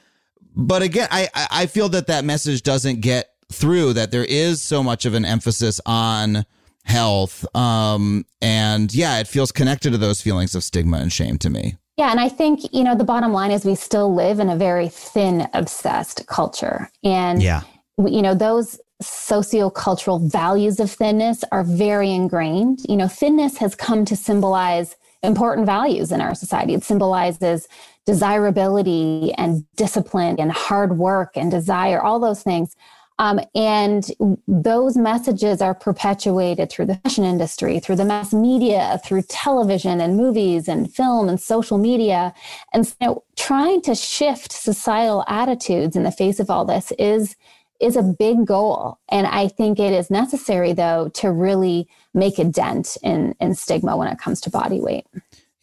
[0.55, 3.93] but again, I I feel that that message doesn't get through.
[3.93, 6.43] That there is so much of an emphasis on
[6.83, 11.51] health, um, and yeah, it feels connected to those feelings of stigma and shame to
[11.51, 11.77] me.
[11.97, 14.55] Yeah, and I think, you know, the bottom line is we still live in a
[14.55, 16.89] very thin obsessed culture.
[17.03, 17.61] And yeah
[18.07, 22.79] you know, those sociocultural values of thinness are very ingrained.
[22.87, 26.73] You know, thinness has come to symbolize important values in our society.
[26.73, 27.67] It symbolizes
[28.05, 32.75] desirability and discipline and hard work and desire, all those things.
[33.19, 34.09] Um, and
[34.47, 40.17] those messages are perpetuated through the fashion industry, through the mass media, through television and
[40.17, 42.33] movies and film and social media.
[42.73, 47.35] And so trying to shift societal attitudes in the face of all this is
[47.81, 48.99] is a big goal.
[49.09, 53.97] And I think it is necessary, though, to really make a dent in, in stigma
[53.97, 55.05] when it comes to body weight.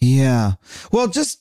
[0.00, 0.52] Yeah.
[0.92, 1.40] Well, just.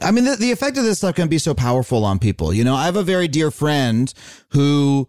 [0.00, 2.54] I mean, the, the effect of this stuff can be so powerful on people.
[2.54, 4.12] You know, I have a very dear friend
[4.48, 5.08] who,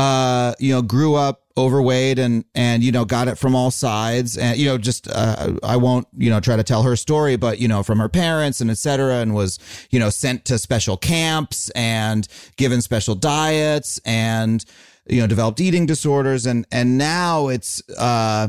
[0.00, 4.38] uh, you know, grew up overweight and and you know got it from all sides.
[4.38, 7.58] And you know just uh, I won't you know try to tell her story but
[7.58, 9.58] you know from her parents and etc and was
[9.90, 14.64] you know sent to special camps and given special diets and
[15.06, 16.46] you know developed eating disorders.
[16.46, 18.48] And and now it's uh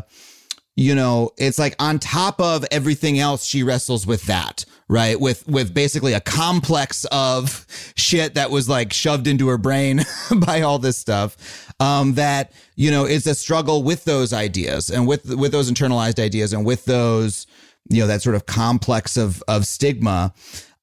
[0.76, 5.22] you know it's like on top of everything else she wrestles with that right?
[5.22, 10.02] With with basically a complex of shit that was like shoved into her brain
[10.36, 15.08] by all this stuff um that you know is a struggle with those ideas and
[15.08, 17.48] with with those internalized ideas and with those
[17.90, 20.34] you know that sort of complex of of stigma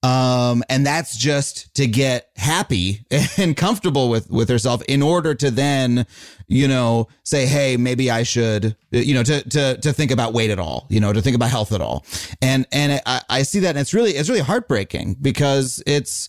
[0.03, 3.05] um, and that's just to get happy
[3.37, 6.07] and comfortable with with herself in order to then,
[6.47, 10.51] you know, say, hey, maybe I should, you know, to to to think about weight
[10.51, 12.05] at all, you know, to think about health at all.
[12.41, 16.29] And and I, I see that, and it's really it's really heartbreaking because it's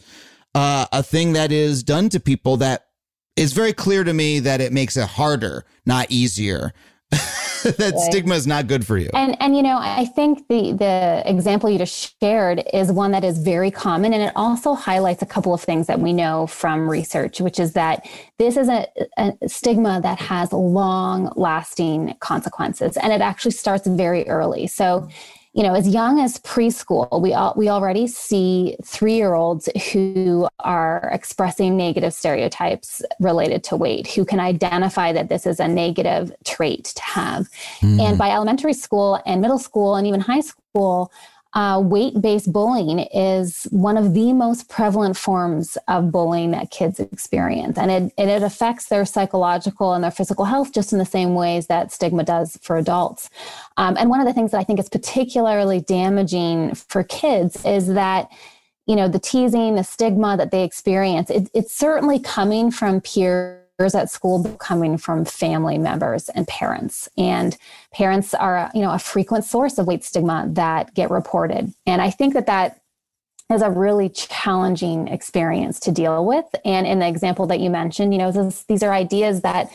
[0.56, 2.88] uh, a thing that is done to people that
[3.36, 6.74] is very clear to me that it makes it harder, not easier
[7.64, 8.00] that right.
[8.12, 9.10] stigma is not good for you.
[9.14, 13.24] And and you know, I think the the example you just shared is one that
[13.24, 16.90] is very common and it also highlights a couple of things that we know from
[16.90, 23.12] research, which is that this is a, a stigma that has long lasting consequences and
[23.12, 24.68] it actually starts very early.
[24.68, 25.10] So
[25.60, 30.48] you know, as young as preschool, we all, we already see three year olds who
[30.60, 36.32] are expressing negative stereotypes related to weight, who can identify that this is a negative
[36.46, 37.50] trait to have.
[37.82, 38.00] Mm.
[38.00, 41.12] And by elementary school and middle school and even high school,
[41.54, 47.00] uh, weight based bullying is one of the most prevalent forms of bullying that kids
[47.00, 47.78] experience.
[47.78, 51.68] And it, it affects their psychological and their physical health just in the same ways
[51.68, 53.32] that stigma does for adults.
[53.78, 57.88] Um, and one of the things that I think is particularly damaging for kids is
[57.88, 58.30] that
[58.86, 63.69] you know the teasing the stigma that they experience it, it's certainly coming from peers
[63.80, 67.08] at school coming from family members and parents.
[67.18, 67.58] And
[67.94, 71.74] parents are you know a frequent source of weight stigma that get reported.
[71.86, 72.82] And i think that that
[73.52, 76.46] is a really challenging experience to deal with.
[76.64, 79.72] And in the example that you mentioned you know this, these are ideas that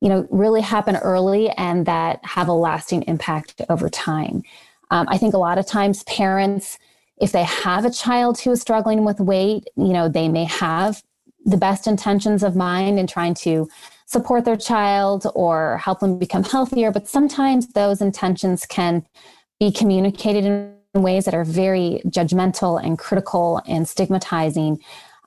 [0.00, 4.42] you know really happen early and that have a lasting impact over time.
[4.90, 6.78] Um, i think a lot of times parents
[7.20, 11.02] if they have a child who is struggling with weight you know they may have
[11.48, 13.68] the best intentions of mind in trying to
[14.06, 16.92] support their child or help them become healthier.
[16.92, 19.04] But sometimes those intentions can
[19.58, 24.78] be communicated in ways that are very judgmental and critical and stigmatizing.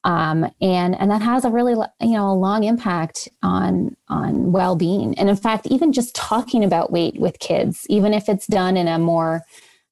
[0.04, 5.14] Um, and and that has a really you know a long impact on on well-being
[5.20, 8.88] and in fact even just talking about weight with kids even if it's done in
[8.88, 9.44] a more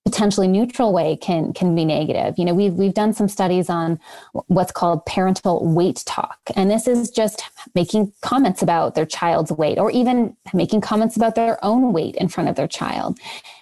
[0.05, 2.35] potentially neutral way can can be negative.
[2.37, 3.99] You know, we've we've done some studies on
[4.47, 7.43] what's called parental weight talk, and this is just
[7.75, 12.27] making comments about their child's weight, or even making comments about their own weight in
[12.27, 13.19] front of their child.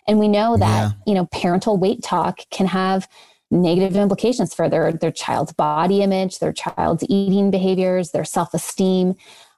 [0.07, 0.91] And we know that yeah.
[1.05, 3.07] you know parental weight talk can have
[3.49, 9.15] negative implications for their their child's body image, their child's eating behaviors, their self esteem.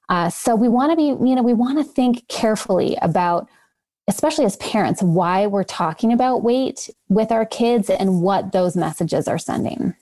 [0.09, 3.47] Uh, so we want to be, you know, we want to think carefully about
[4.09, 9.27] especially as parents, why we're talking about weight with our kids and what those messages
[9.27, 9.95] are sending.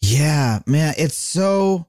[0.00, 1.86] Yeah, man, it's so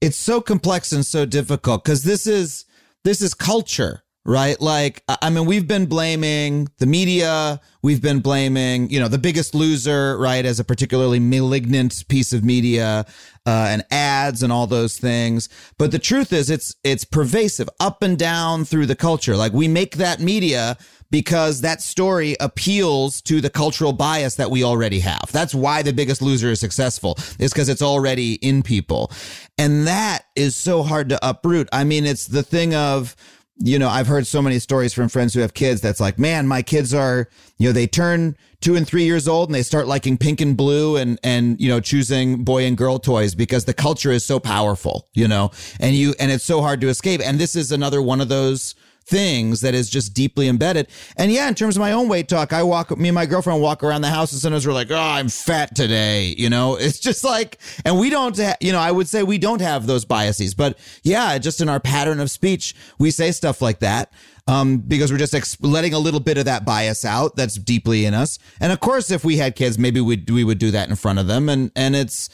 [0.00, 2.64] it's so complex and so difficult because this is
[3.04, 4.60] this is culture right?
[4.60, 7.60] Like, I mean, we've been blaming the media.
[7.82, 12.44] We've been blaming, you know, the biggest loser, right, as a particularly malignant piece of
[12.44, 13.06] media,
[13.46, 15.48] uh, and ads and all those things.
[15.78, 19.36] But the truth is, it's it's pervasive up and down through the culture.
[19.36, 20.76] Like, we make that media
[21.10, 25.32] because that story appeals to the cultural bias that we already have.
[25.32, 29.10] That's why the biggest loser is successful, is because it's already in people.
[29.58, 31.68] And that is so hard to uproot.
[31.72, 33.16] I mean, it's the thing of,
[33.62, 36.48] you know, I've heard so many stories from friends who have kids that's like, man,
[36.48, 39.86] my kids are, you know, they turn two and three years old and they start
[39.86, 43.74] liking pink and blue and, and, you know, choosing boy and girl toys because the
[43.74, 47.20] culture is so powerful, you know, and you, and it's so hard to escape.
[47.22, 48.74] And this is another one of those
[49.10, 50.88] things that is just deeply embedded.
[51.16, 53.60] And yeah, in terms of my own weight talk, I walk, me and my girlfriend
[53.60, 56.34] walk around the house and sometimes we're like, oh, I'm fat today.
[56.38, 59.36] You know, it's just like, and we don't, ha- you know, I would say we
[59.36, 63.60] don't have those biases, but yeah, just in our pattern of speech, we say stuff
[63.60, 64.12] like that.
[64.48, 68.04] Um, because we're just ex- letting a little bit of that bias out that's deeply
[68.04, 68.38] in us.
[68.58, 71.20] And of course, if we had kids, maybe we we would do that in front
[71.20, 71.48] of them.
[71.48, 72.30] And and it's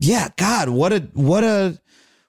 [0.00, 1.78] yeah, God, what a what a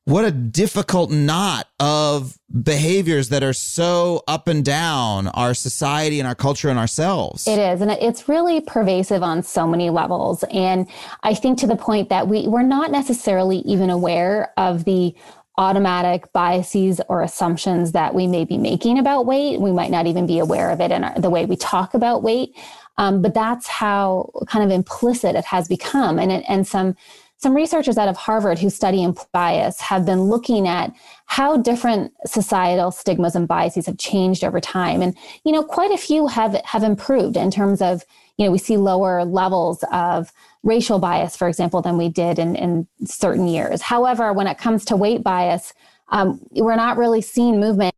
[0.05, 6.27] what a difficult knot of behaviors that are so up and down our society and
[6.27, 7.47] our culture and ourselves.
[7.47, 7.81] It is.
[7.81, 10.43] And it's really pervasive on so many levels.
[10.51, 10.87] And
[11.23, 15.15] I think to the point that we, we're not necessarily even aware of the
[15.57, 19.59] automatic biases or assumptions that we may be making about weight.
[19.61, 22.23] We might not even be aware of it in our, the way we talk about
[22.23, 22.55] weight.
[22.97, 26.17] Um, but that's how kind of implicit it has become.
[26.17, 26.95] And, and some
[27.41, 30.93] some researchers out of Harvard who study bias have been looking at
[31.25, 35.01] how different societal stigmas and biases have changed over time.
[35.01, 38.03] And, you know, quite a few have, have improved in terms of,
[38.37, 42.55] you know, we see lower levels of racial bias, for example, than we did in,
[42.55, 43.81] in certain years.
[43.81, 45.73] However, when it comes to weight bias,
[46.09, 47.95] um, we're not really seeing movement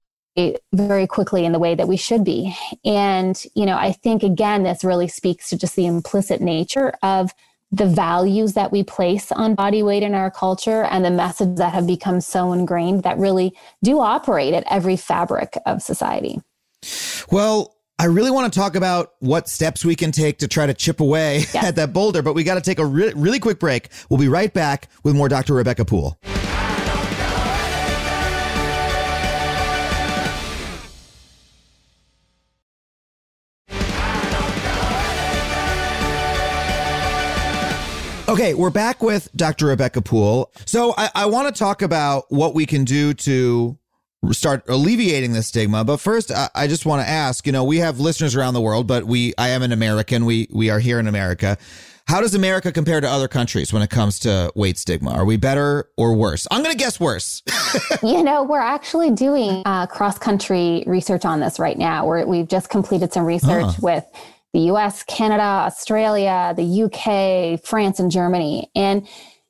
[0.73, 2.55] very quickly in the way that we should be.
[2.85, 7.33] And, you know, I think again, this really speaks to just the implicit nature of
[7.73, 11.73] the values that we place on body weight in our culture and the messages that
[11.73, 16.39] have become so ingrained that really do operate at every fabric of society.
[17.31, 20.73] Well, I really want to talk about what steps we can take to try to
[20.75, 23.89] chip away at that boulder, but we got to take a re- really quick break.
[24.07, 25.55] We'll be right back with more Dr.
[25.55, 26.17] Rebecca Puhl.
[38.33, 39.67] Okay, we're back with Dr.
[39.67, 40.51] Rebecca Puhl.
[40.65, 43.77] So I, I want to talk about what we can do to
[44.31, 45.83] start alleviating the stigma.
[45.83, 48.61] But first, I, I just want to ask, you know, we have listeners around the
[48.61, 50.25] world, but we, I am an American.
[50.25, 51.59] We, we are here in America.
[52.07, 55.11] How does America compare to other countries when it comes to weight stigma?
[55.11, 56.47] Are we better or worse?
[56.49, 57.43] I'm going to guess worse.
[58.01, 62.07] you know, we're actually doing uh, cross country research on this right now.
[62.07, 64.03] We're, we've just completed some research with
[64.53, 68.69] the US, Canada, Australia, the UK, France, and Germany.
[68.75, 69.07] And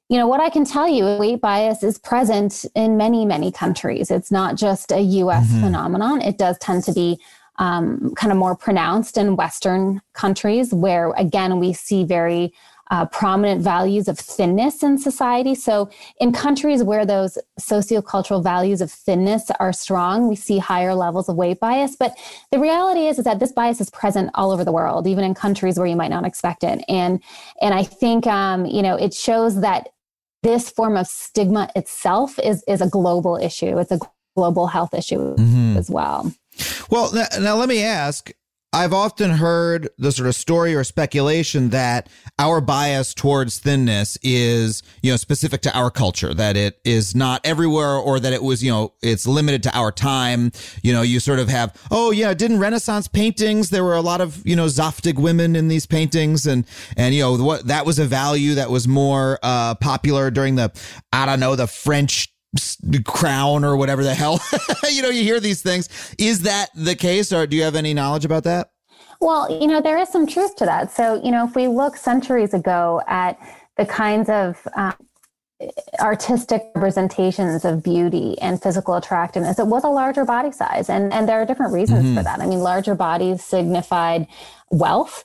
[0.10, 4.12] you know what I can tell you, weight bias is present in many, many countries.
[4.12, 5.62] It's not just a US mm-hmm.
[5.62, 6.22] phenomenon.
[6.22, 7.20] It does tend to be
[7.60, 12.54] um, kind of more pronounced in Western countries, where again we see very
[12.92, 15.56] uh, prominent values of thinness in society.
[15.56, 21.30] So, in countries where those sociocultural values of thinness are strong, we see higher levels
[21.30, 21.96] of weight bias.
[21.96, 22.18] But
[22.52, 25.34] the reality is, is that this bias is present all over the world, even in
[25.34, 26.84] countries where you might not expect it.
[26.90, 27.22] And
[27.62, 29.90] and I think um, you know it shows that
[30.44, 33.78] this form of stigma itself is is a global issue.
[33.78, 34.00] It's a
[34.36, 35.78] global health issue mm-hmm.
[35.78, 36.32] as well.
[36.90, 38.32] Well, now, now let me ask
[38.74, 42.10] I've often heard the sort of story or speculation that
[42.40, 47.42] our bias towards thinness is, you know, specific to our culture, that it is not
[47.46, 50.52] everywhere or that it was, you know, it's limited to our time.
[50.82, 54.22] You know, you sort of have, oh yeah, didn't Renaissance paintings, there were a lot
[54.22, 56.66] of, you know, zaftig women in these paintings and,
[56.98, 60.72] and, you know, what that was a value that was more, uh, popular during the,
[61.12, 62.33] I don't know, the French
[63.06, 64.40] crown or whatever the hell.
[64.90, 65.90] you know, you hear these things.
[66.18, 68.72] Is that the case, or do you have any knowledge about that?
[69.20, 70.92] Well, you know, there is some truth to that.
[70.92, 73.40] So, you know, if we look centuries ago at
[73.78, 74.96] the kinds of um,
[76.00, 80.90] artistic representations of beauty and physical attractiveness, it was a larger body size.
[80.90, 82.18] And, and there are different reasons mm-hmm.
[82.18, 82.42] for that.
[82.42, 84.28] I mean, larger bodies signified
[84.72, 85.24] wealth,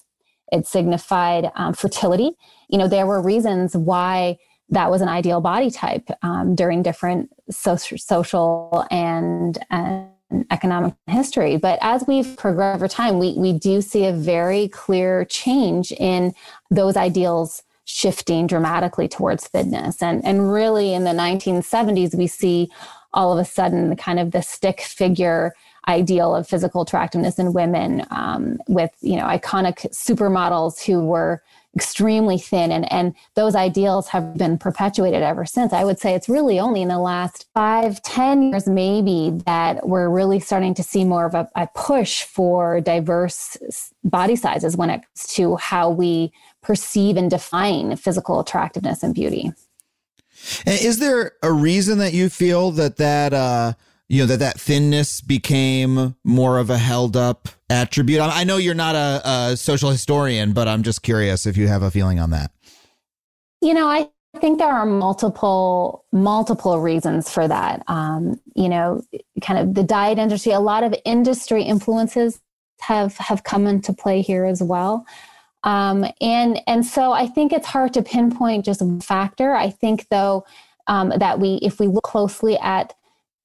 [0.53, 2.33] it signified um, fertility.
[2.68, 4.39] You know, there were reasons why
[4.71, 10.09] that was an ideal body type um, during different social, social and, and
[10.51, 11.57] economic history.
[11.57, 16.35] But as we've progressed over time, we, we do see a very clear change in
[16.71, 20.03] those ideals shifting dramatically towards thinness.
[20.03, 22.71] And, and really in the 1970s, we see
[23.14, 25.55] all of a sudden the kind of the stick figure
[25.89, 31.43] ideal of physical attractiveness in women um, with, you know, iconic supermodels who were
[31.77, 35.73] extremely thin and and those ideals have been perpetuated ever since.
[35.73, 40.09] I would say it's really only in the last five ten years maybe that we're
[40.09, 43.57] really starting to see more of a, a push for diverse
[44.03, 49.53] body sizes when it comes to how we perceive and define physical attractiveness and beauty.
[50.66, 53.75] Is there a reason that you feel that that uh
[54.09, 58.20] you know that that thinness became more of a held up attribute.
[58.20, 61.82] I know you're not a, a, social historian but i'm just curious if you have
[61.82, 62.50] a feeling on that.
[63.61, 64.09] You know i
[64.40, 67.82] think there are multiple multiple reasons for that.
[67.86, 69.02] Um, you know
[69.42, 72.40] kind of the diet industry a lot of industry influences
[72.80, 75.06] have have come into play here as well.
[75.64, 79.54] Um, and and so i think it's hard to pinpoint just a factor.
[79.54, 80.46] I think though
[80.86, 82.94] um, that we if we look closely at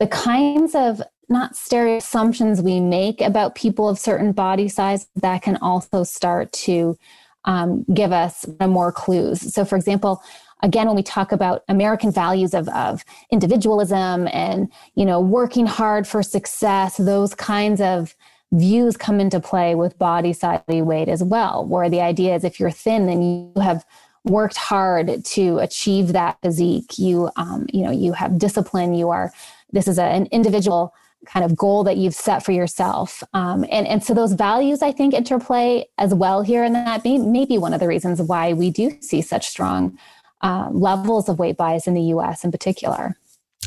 [0.03, 5.41] the kinds of not stereo assumptions we make about people of certain body size that
[5.41, 6.97] can also start to
[7.45, 9.53] um, give us more clues.
[9.53, 10.21] So, for example,
[10.61, 16.05] again, when we talk about American values of, of individualism and you know working hard
[16.05, 18.13] for success, those kinds of
[18.51, 22.59] views come into play with body size weight as well, where the idea is if
[22.59, 23.85] you're thin, then you have
[24.25, 26.97] worked hard to achieve that physique.
[26.97, 28.93] You um, you know you have discipline.
[28.95, 29.31] You are
[29.73, 30.93] this is a, an individual
[31.25, 33.23] kind of goal that you've set for yourself.
[33.33, 36.63] Um, and, and so those values, I think, interplay as well here.
[36.63, 39.97] And that may, may be one of the reasons why we do see such strong
[40.41, 43.15] uh, levels of weight bias in the US in particular.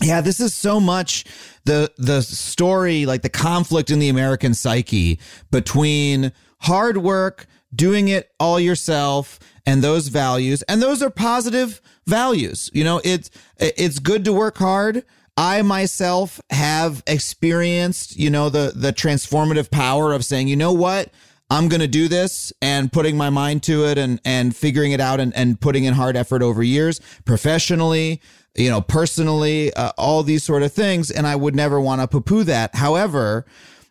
[0.03, 1.25] Yeah, this is so much
[1.65, 5.19] the the story, like the conflict in the American psyche
[5.51, 10.61] between hard work, doing it all yourself, and those values.
[10.65, 12.71] And those are positive values.
[12.75, 15.03] You know, it's it's good to work hard
[15.37, 21.11] I myself have experienced, you know, the the transformative power of saying, you know what,
[21.51, 25.01] I'm going to do this and putting my mind to it and and figuring it
[25.01, 28.21] out and and putting in hard effort over years, professionally,
[28.55, 32.09] you know, personally, uh, all these sort of things, and I would never want to
[32.09, 32.75] poo-poo that.
[32.75, 33.45] However,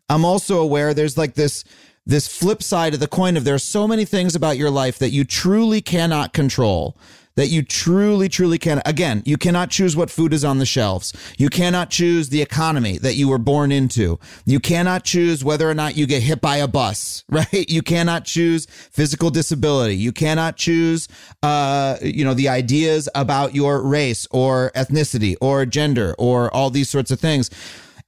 [0.09, 1.63] I'm also aware there's like this
[2.05, 4.99] this flip side of the coin of there are so many things about your life
[4.99, 6.97] that you truly cannot control
[7.35, 8.81] that you truly, truly can.
[8.85, 11.13] Again, you cannot choose what food is on the shelves.
[11.37, 14.19] You cannot choose the economy that you were born into.
[14.45, 17.69] You cannot choose whether or not you get hit by a bus, right?
[17.69, 19.95] You cannot choose physical disability.
[19.97, 21.07] You cannot choose,
[21.43, 26.89] uh, you know, the ideas about your race or ethnicity or gender or all these
[26.89, 27.49] sorts of things.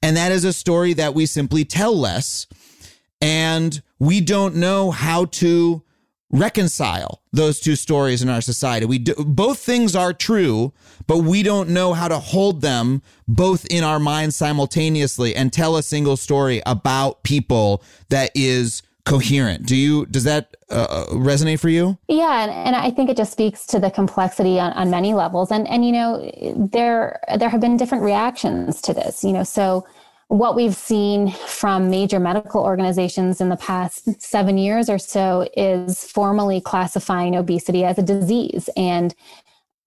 [0.02, 2.48] And that is a story that we simply tell less.
[3.20, 5.82] And we don't know how to
[6.32, 8.86] reconcile those two stories in our society.
[8.86, 10.74] We do, both things are true,
[11.06, 15.78] but we don't know how to hold them both in our minds simultaneously and tell
[15.78, 19.66] a single story about people that is coherent.
[19.66, 21.98] Do you does that uh, resonate for you?
[22.10, 25.50] Yeah, and, and I think it just speaks to the complexity on, on many levels.
[25.50, 26.30] And and you know
[26.72, 29.24] there there have been different reactions to this.
[29.24, 29.88] You know, so
[30.30, 36.04] what we've seen from major medical organizations in the past seven years or so is
[36.04, 38.70] formally classifying obesity as a disease.
[38.76, 39.16] And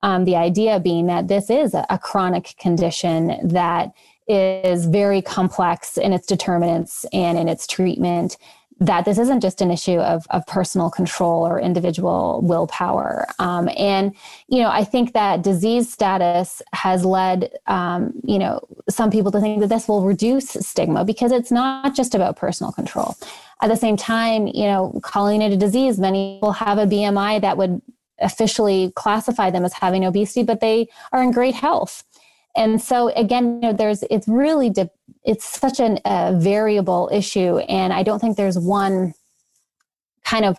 [0.03, 3.93] um, the idea being that this is a, a chronic condition that
[4.28, 8.38] is very complex in its determinants and in its treatment
[8.81, 13.26] that this isn't just an issue of, of personal control or individual willpower.
[13.39, 14.14] Um, and,
[14.49, 19.41] you know, I think that disease status has led, um, you know, some people to
[19.41, 23.16] think that this will reduce stigma because it's not just about personal control.
[23.61, 27.43] At the same time, you know, calling it a disease, many people have a BMI
[27.43, 27.83] that would
[28.20, 32.05] officially classify them as having obesity, but they are in great health.
[32.57, 34.90] And so again, you know, there's it's really de-
[35.24, 39.14] it's such a uh, variable issue, and I don't think there's one
[40.24, 40.59] kind of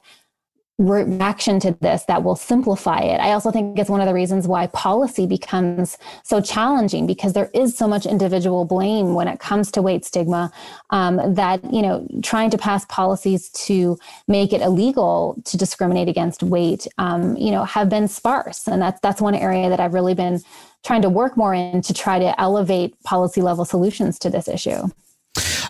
[0.82, 3.20] reaction to this that will simplify it.
[3.20, 7.50] I also think it's one of the reasons why policy becomes so challenging because there
[7.54, 10.52] is so much individual blame when it comes to weight stigma
[10.90, 16.44] um, that you know trying to pass policies to make it illegal to discriminate against
[16.44, 20.16] weight, um, you know, have been sparse, and that's that's one area that I've really
[20.16, 20.42] been
[20.84, 24.88] trying to work more in to try to elevate policy level solutions to this issue.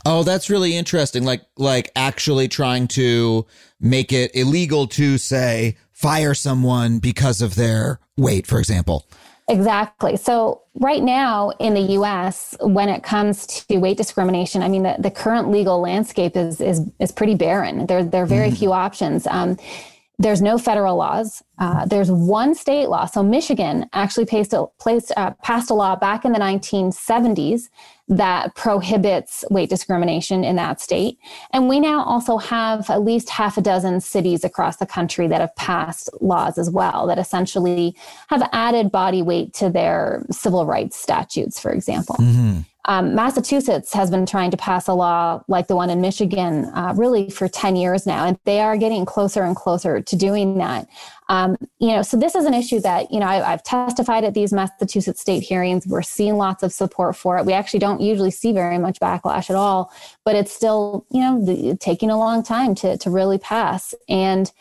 [0.06, 1.24] Oh, that's really interesting.
[1.24, 3.46] Like like actually trying to
[3.80, 9.08] make it illegal to say fire someone because of their weight, for example.
[9.48, 10.16] Exactly.
[10.18, 14.96] So right now in the US, when it comes to weight discrimination, I mean the,
[14.98, 17.86] the current legal landscape is is is pretty barren.
[17.86, 18.58] There there are very mm.
[18.58, 19.28] few options.
[19.28, 19.58] Um,
[20.22, 21.44] there's no federal laws.
[21.58, 23.06] Uh, there's one state law.
[23.06, 27.70] So Michigan actually placed a, placed, uh, passed a law back in the 1970s
[28.08, 31.18] that prohibits weight discrimination in that state.
[31.52, 35.42] And we now also have at least half a dozen cities across the country that
[35.42, 37.96] have passed laws as well that essentially
[38.28, 42.16] have added body weight to their civil rights statutes, for example.
[42.16, 42.60] Mm-hmm.
[42.86, 46.94] Um, Massachusetts has been trying to pass a law like the one in Michigan uh,
[46.96, 50.88] really for 10 years now, and they are getting closer and closer to doing that.
[51.30, 54.34] Um, you know, so this is an issue that, you know, I, have testified at
[54.34, 55.88] these Massachusetts state hearings.
[55.88, 57.46] We're seeing lots of support for it.
[57.46, 59.94] We actually don't usually see very much backlash at all,
[60.26, 63.94] but it's still, you know, the, taking a long time to, to really pass.
[64.10, 64.52] And,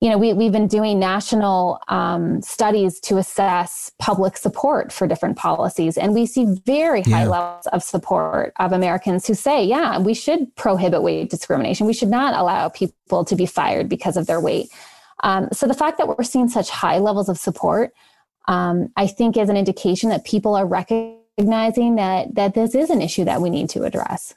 [0.00, 5.36] you know, we, we've been doing national um, studies to assess public support for different
[5.36, 5.98] policies.
[5.98, 7.28] And we see very high yeah.
[7.28, 11.86] levels of support of Americans who say, yeah, we should prohibit weight discrimination.
[11.86, 14.70] We should not allow people to be fired because of their weight.
[15.22, 17.92] Um, so the fact that we're seeing such high levels of support,
[18.48, 23.02] um, I think is an indication that people are recognizing that, that this is an
[23.02, 24.34] issue that we need to address.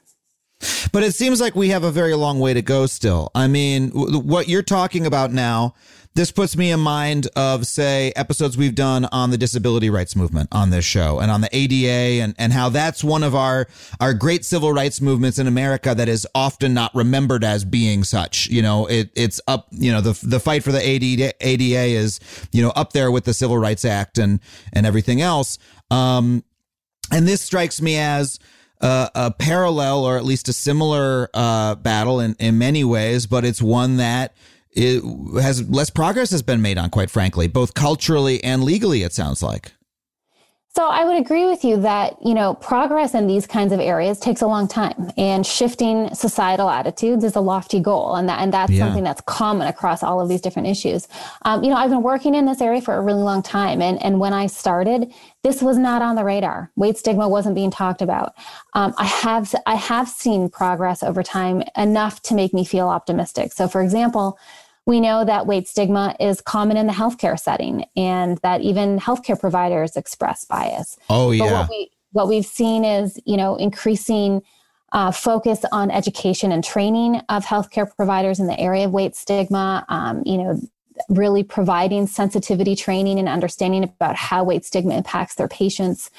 [0.92, 3.30] But it seems like we have a very long way to go still.
[3.34, 5.74] I mean, what you're talking about now,
[6.14, 10.48] this puts me in mind of, say, episodes we've done on the disability rights movement
[10.52, 13.66] on this show and on the ADA and, and how that's one of our,
[14.00, 18.46] our great civil rights movements in America that is often not remembered as being such.
[18.46, 22.20] You know, it, it's up, you know, the, the fight for the ADA, ADA is,
[22.52, 24.38] you know, up there with the Civil Rights Act and,
[24.72, 25.58] and everything else.
[25.90, 26.44] Um,
[27.10, 28.38] and this strikes me as,
[28.84, 33.44] uh, a parallel or at least a similar uh, battle in, in many ways, but
[33.44, 34.34] it's one that
[34.72, 35.02] it
[35.40, 39.42] has less progress has been made on, quite frankly, both culturally and legally, it sounds
[39.42, 39.72] like.
[40.76, 44.18] So I would agree with you that, you know, progress in these kinds of areas
[44.18, 48.16] takes a long time and shifting societal attitudes is a lofty goal.
[48.16, 48.84] And that, and that's yeah.
[48.84, 51.06] something that's common across all of these different issues.
[51.42, 53.80] Um, you know, I've been working in this area for a really long time.
[53.80, 55.14] And, and when I started,
[55.44, 56.72] this was not on the radar.
[56.74, 58.34] Weight stigma wasn't being talked about.
[58.72, 63.52] Um, I have, I have seen progress over time enough to make me feel optimistic.
[63.52, 64.40] So for example,
[64.86, 69.38] we know that weight stigma is common in the healthcare setting and that even healthcare
[69.38, 70.98] providers express bias.
[71.08, 71.44] Oh, yeah.
[71.44, 74.42] But what, we, what we've seen is, you know, increasing
[74.92, 79.84] uh, focus on education and training of healthcare providers in the area of weight stigma,
[79.88, 80.60] um, you know,
[81.08, 86.10] really providing sensitivity training and understanding about how weight stigma impacts their patients.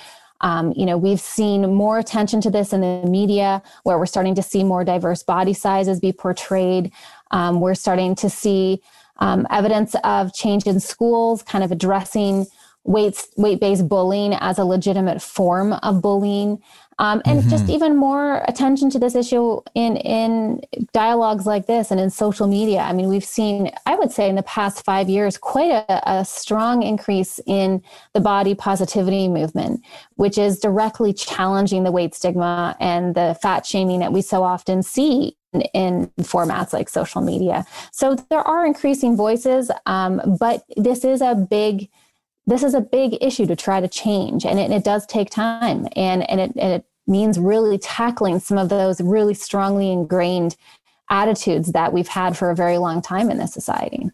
[0.42, 4.36] Um, you know, we've seen more attention to this in the media where we're starting
[4.36, 6.92] to see more diverse body sizes be portrayed.
[7.36, 8.82] Um, we're starting to see
[9.18, 12.48] um, evidence of change in schools, kind of addressing
[12.86, 16.62] weight weight based bullying as a legitimate form of bullying.
[16.98, 17.50] Um, and mm-hmm.
[17.50, 20.62] just even more attention to this issue in in
[20.94, 22.80] dialogues like this and in social media.
[22.80, 26.24] I mean, we've seen, I would say, in the past five years, quite a, a
[26.24, 27.82] strong increase in
[28.14, 29.84] the body positivity movement,
[30.16, 34.82] which is directly challenging the weight stigma and the fat shaming that we so often
[34.82, 35.36] see
[35.74, 37.66] in formats like social media.
[37.92, 41.90] So there are increasing voices, um, but this is a big
[42.48, 45.88] this is a big issue to try to change and it, it does take time
[45.96, 50.56] and, and, it, and it means really tackling some of those really strongly ingrained
[51.10, 54.10] attitudes that we've had for a very long time in this society.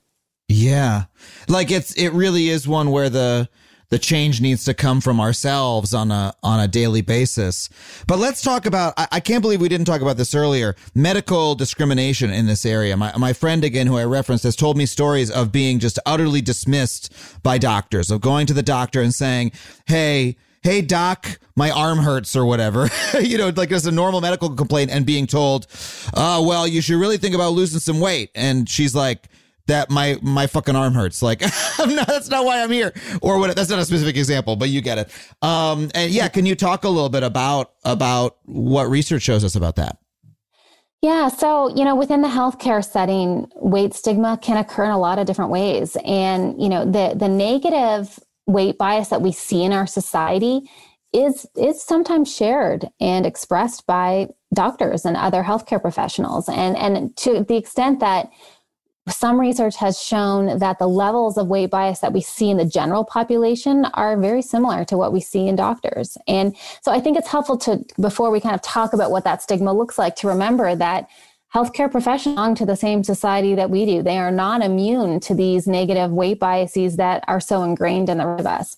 [0.47, 1.05] Yeah.
[1.47, 3.49] Like it's it really is one where the
[3.91, 7.69] the change needs to come from ourselves on a on a daily basis.
[8.07, 10.75] But let's talk about I, I, can't believe we didn't talk about this earlier.
[10.95, 12.95] Medical discrimination in this area.
[12.95, 16.41] My my friend again who I referenced has told me stories of being just utterly
[16.41, 17.13] dismissed
[17.43, 19.51] by doctors, of going to the doctor and saying,
[19.85, 22.87] Hey, hey doc my arm hurts or whatever
[23.19, 25.65] you know like it's a normal medical complaint and being told
[26.13, 29.27] oh well you should really think about losing some weight and she's like
[29.67, 31.21] that my my fucking arm hurts.
[31.21, 31.41] Like
[31.79, 33.55] not, that's not why I'm here, or what?
[33.55, 35.11] That's not a specific example, but you get it.
[35.41, 39.55] Um, and yeah, can you talk a little bit about about what research shows us
[39.55, 39.97] about that?
[41.01, 45.17] Yeah, so you know, within the healthcare setting, weight stigma can occur in a lot
[45.17, 49.73] of different ways, and you know, the the negative weight bias that we see in
[49.73, 50.69] our society
[51.11, 57.43] is is sometimes shared and expressed by doctors and other healthcare professionals, and and to
[57.43, 58.29] the extent that
[59.09, 62.65] some research has shown that the levels of weight bias that we see in the
[62.65, 66.17] general population are very similar to what we see in doctors.
[66.27, 69.41] And so I think it's helpful to, before we kind of talk about what that
[69.41, 71.09] stigma looks like, to remember that
[71.53, 74.03] healthcare professionals belong to the same society that we do.
[74.03, 78.27] They are not immune to these negative weight biases that are so ingrained in the
[78.27, 78.77] rest of us.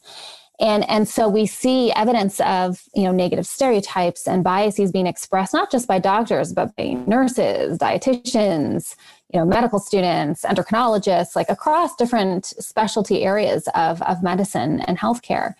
[0.59, 5.53] And, and so we see evidence of you know negative stereotypes and biases being expressed
[5.53, 8.95] not just by doctors but by nurses dietitians
[9.33, 15.55] you know medical students endocrinologists like across different specialty areas of, of medicine and healthcare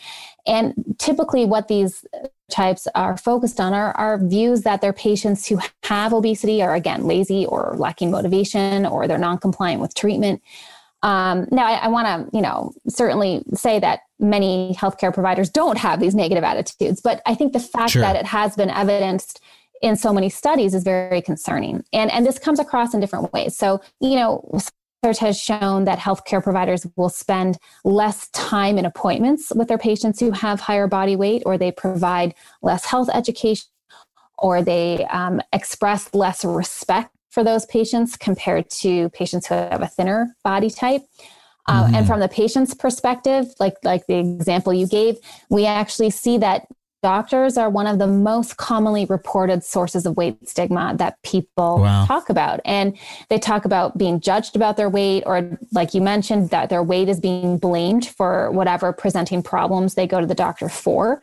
[0.46, 2.06] and typically what these
[2.52, 7.06] types are focused on are, are views that their patients who have obesity are again
[7.06, 10.42] lazy or lacking motivation or they're non-compliant with treatment
[11.02, 15.78] um, now i, I want to you know certainly say that many healthcare providers don't
[15.80, 18.02] have these negative attitudes but i think the fact sure.
[18.02, 19.42] that it has been evidenced
[19.84, 21.84] in so many studies is very concerning.
[21.92, 23.56] And, and this comes across in different ways.
[23.56, 24.50] So, you know,
[25.04, 30.22] research has shown that healthcare providers will spend less time in appointments with their patients
[30.22, 33.68] who have higher body weight, or they provide less health education,
[34.38, 39.88] or they um, express less respect for those patients compared to patients who have a
[39.88, 41.02] thinner body type.
[41.68, 41.96] Um, mm-hmm.
[41.96, 45.18] And from the patient's perspective, like like the example you gave,
[45.50, 46.68] we actually see that
[47.04, 52.06] doctors are one of the most commonly reported sources of weight stigma that people wow.
[52.06, 52.62] talk about.
[52.66, 52.98] And
[53.30, 57.10] they talk about being judged about their weight, or like you mentioned, that their weight
[57.10, 61.22] is being blamed for whatever presenting problems they go to the doctor for.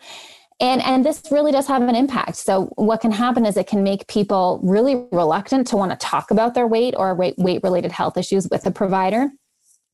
[0.60, 2.36] And, and this really does have an impact.
[2.36, 6.30] So, what can happen is it can make people really reluctant to want to talk
[6.30, 9.30] about their weight or weight related health issues with a provider.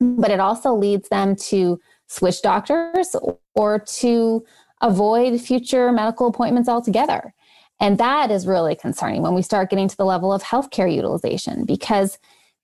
[0.01, 1.79] But it also leads them to
[2.09, 3.15] switch doctors
[3.55, 4.45] or to
[4.81, 7.35] avoid future medical appointments altogether.
[7.81, 11.65] And that is really concerning when we start getting to the level of healthcare utilization
[11.65, 12.19] because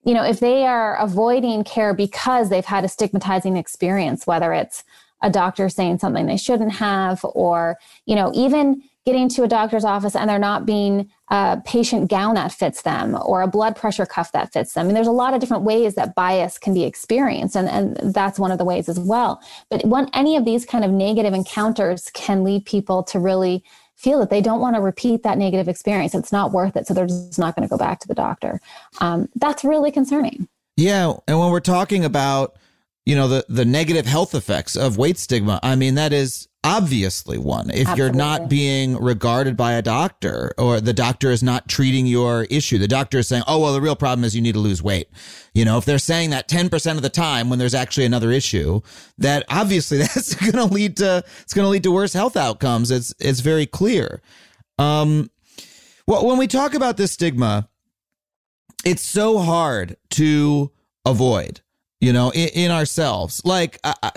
[0.05, 4.83] you know, if they are avoiding care because they've had a stigmatizing experience, whether it's
[5.23, 9.85] a doctor saying something they shouldn't have, or, you know, even getting to a doctor's
[9.85, 14.07] office and they're not being a patient gown that fits them or a blood pressure
[14.07, 14.87] cuff that fits them.
[14.87, 18.39] And there's a lot of different ways that bias can be experienced, and, and that's
[18.39, 19.41] one of the ways as well.
[19.71, 23.65] But when any of these kind of negative encounters can lead people to really
[24.03, 26.13] feel that they don't want to repeat that negative experience.
[26.13, 26.89] It's not worth it.
[26.89, 28.61] So they're just not going to go back to the doctor.
[29.01, 30.49] Um, that's really concerning.
[30.77, 31.13] Yeah.
[31.29, 32.57] And when we're talking about,
[33.07, 37.39] you know, the, the negative health effects of weight stigma, I mean, that is obviously
[37.39, 37.71] one.
[37.71, 37.99] If Absolutely.
[37.99, 42.79] you're not being regarded by a doctor or the doctor is not treating your issue,
[42.79, 45.09] the doctor is saying, oh, well, the real problem is you need to lose weight.
[45.55, 48.81] You know, if they're saying that 10% of the time when there's actually another issue,
[49.19, 52.91] that obviously that's going to lead to, it's going to lead to worse health outcomes.
[52.91, 54.23] It's, it's very clear.
[54.79, 55.31] Um,
[56.07, 57.69] well, when we talk about this stigma,
[58.85, 60.73] it's so hard to
[61.05, 61.61] avoid,
[62.01, 63.43] you know, in, in ourselves.
[63.45, 64.11] Like, I,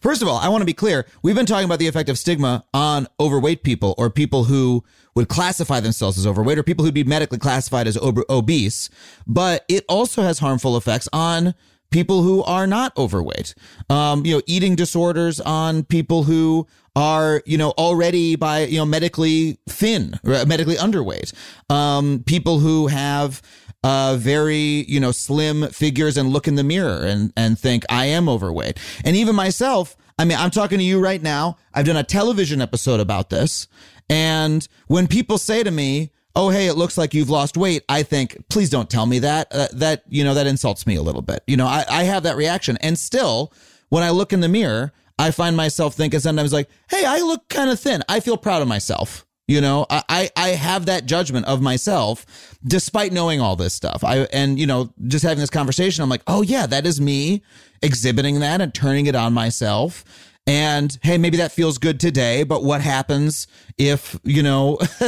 [0.00, 1.06] First of all, I want to be clear.
[1.22, 4.84] We've been talking about the effect of stigma on overweight people or people who
[5.14, 8.90] would classify themselves as overweight or people who'd be medically classified as ob- obese,
[9.26, 11.54] but it also has harmful effects on
[11.90, 13.54] people who are not overweight.
[13.88, 18.86] Um, you know, eating disorders on people who are, you know, already by, you know,
[18.86, 21.32] medically thin, medically underweight.
[21.70, 23.42] Um, people who have,
[23.86, 28.06] uh, very, you know, slim figures and look in the mirror and, and think I
[28.06, 28.80] am overweight.
[29.04, 31.56] And even myself, I mean, I'm talking to you right now.
[31.72, 33.68] I've done a television episode about this.
[34.10, 38.02] And when people say to me, oh hey it looks like you've lost weight i
[38.02, 41.22] think please don't tell me that uh, that you know that insults me a little
[41.22, 43.54] bit you know I, I have that reaction and still
[43.88, 47.48] when i look in the mirror i find myself thinking sometimes like hey i look
[47.48, 51.46] kind of thin i feel proud of myself you know I, I have that judgment
[51.46, 52.26] of myself
[52.64, 54.02] despite knowing all this stuff.
[54.02, 57.42] I and you know just having this conversation i'm like oh yeah that is me
[57.82, 60.04] exhibiting that and turning it on myself.
[60.48, 63.46] And hey maybe that feels good today but what happens
[63.78, 64.78] if you know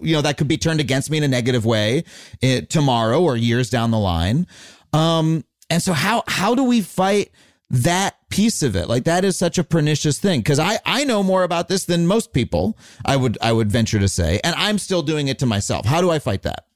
[0.00, 2.04] you know that could be turned against me in a negative way
[2.42, 4.46] eh, tomorrow or years down the line?
[4.92, 7.30] Um and so how how do we fight
[7.70, 8.88] that piece of it.
[8.88, 10.40] Like that is such a pernicious thing.
[10.40, 13.98] Because i i know more about this than most people i would i would venture
[13.98, 15.86] to say and i'm still doing it to myself.
[15.86, 16.66] How do i fight that?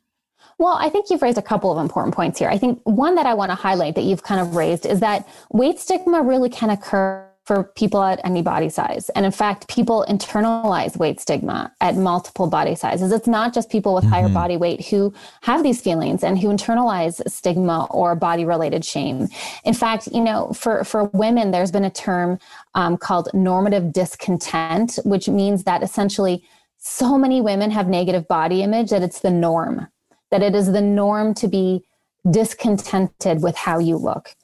[0.58, 2.50] Well, I think you've raised a couple of important points here.
[2.50, 5.26] I think one that I want to highlight that you've kind of raised is that
[5.50, 9.08] weight stigma really can occur for people at any body size.
[9.10, 13.12] And in fact, people internalize weight stigma at multiple body sizes.
[13.12, 14.12] It's not just people with mm-hmm.
[14.12, 15.12] higher body weight who
[15.42, 19.28] have these feelings and who internalize stigma or body related shame.
[19.64, 22.38] In fact, you know, for, for women, there's been a term
[22.74, 26.44] um, called normative discontent, which means that essentially
[26.78, 29.88] so many women have negative body image that it's the norm,
[30.30, 31.84] that it is the norm to be
[32.30, 34.36] discontented with how you look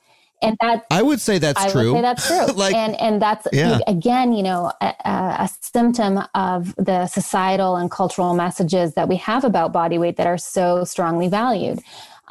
[0.43, 1.93] and that I would say that's I true.
[1.93, 2.47] Would say that's true.
[2.55, 3.78] like, and and that's yeah.
[3.87, 9.45] again, you know, a, a, symptom of the societal and cultural messages that we have
[9.45, 11.80] about body weight that are so strongly valued.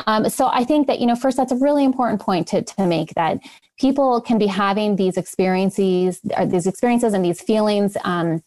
[0.08, 2.86] Um, so I think that you know, first, that's a really important point to to
[2.86, 3.40] make that
[3.80, 8.44] people can be having these experiences, or these experiences, and these feelings, um,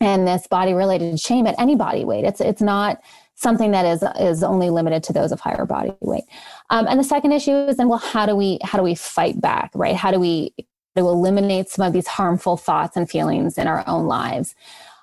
[0.00, 2.24] and this body related shame at any body weight.
[2.24, 3.02] It's it's not
[3.42, 6.24] something that is is only limited to those of higher body weight.
[6.70, 9.40] Um, and the second issue is then, well, how do we how do we fight
[9.40, 9.96] back, right?
[9.96, 10.54] How do we
[10.96, 14.54] to eliminate some of these harmful thoughts and feelings in our own lives?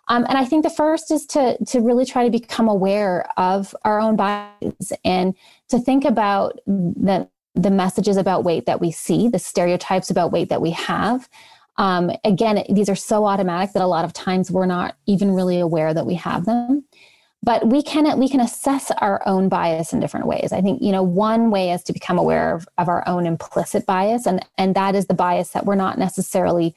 [0.07, 3.75] Um, and I think the first is to to really try to become aware of
[3.83, 5.35] our own bodies and
[5.69, 10.49] to think about the the messages about weight that we see, the stereotypes about weight
[10.49, 11.27] that we have.
[11.77, 15.59] Um, again, these are so automatic that a lot of times we're not even really
[15.59, 16.83] aware that we have them
[17.41, 20.51] but we can we can assess our own bias in different ways.
[20.51, 23.85] I think you know one way is to become aware of, of our own implicit
[23.85, 26.75] bias and and that is the bias that we're not necessarily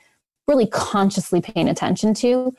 [0.49, 2.55] really consciously paying attention to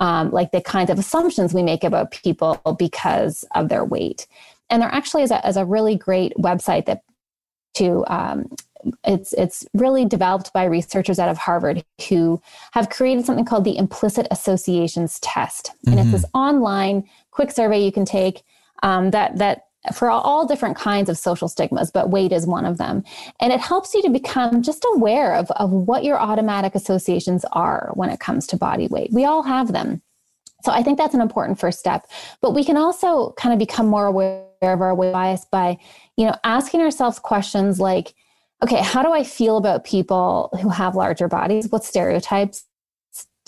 [0.00, 4.26] um, like the kinds of assumptions we make about people because of their weight.
[4.70, 7.02] And there actually is a, is a really great website that
[7.74, 8.46] to um,
[9.04, 12.40] it's it's really developed by researchers out of Harvard who
[12.72, 16.08] have created something called the implicit associations test, and mm-hmm.
[16.08, 18.42] it's this online quick survey you can take
[18.82, 22.78] um, that that for all different kinds of social stigmas, but weight is one of
[22.78, 23.02] them.
[23.40, 27.90] And it helps you to become just aware of, of what your automatic associations are
[27.94, 29.10] when it comes to body weight.
[29.12, 30.02] We all have them.
[30.62, 32.06] So I think that's an important first step.
[32.42, 35.78] But we can also kind of become more aware of our weight bias by,
[36.18, 38.14] you know, asking ourselves questions like,
[38.62, 41.70] okay, how do I feel about people who have larger bodies?
[41.70, 42.64] What stereotypes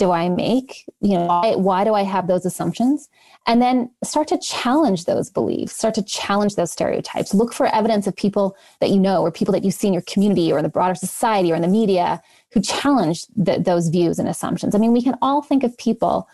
[0.03, 0.85] do I make?
[1.01, 3.09] You know, why, why do I have those assumptions?
[3.47, 7.33] And then start to challenge those beliefs, start to challenge those stereotypes.
[7.33, 10.03] Look for evidence of people that you know or people that you see in your
[10.03, 12.21] community or in the broader society or in the media
[12.53, 14.75] who challenge the, those views and assumptions.
[14.75, 16.29] I mean, we can all think of people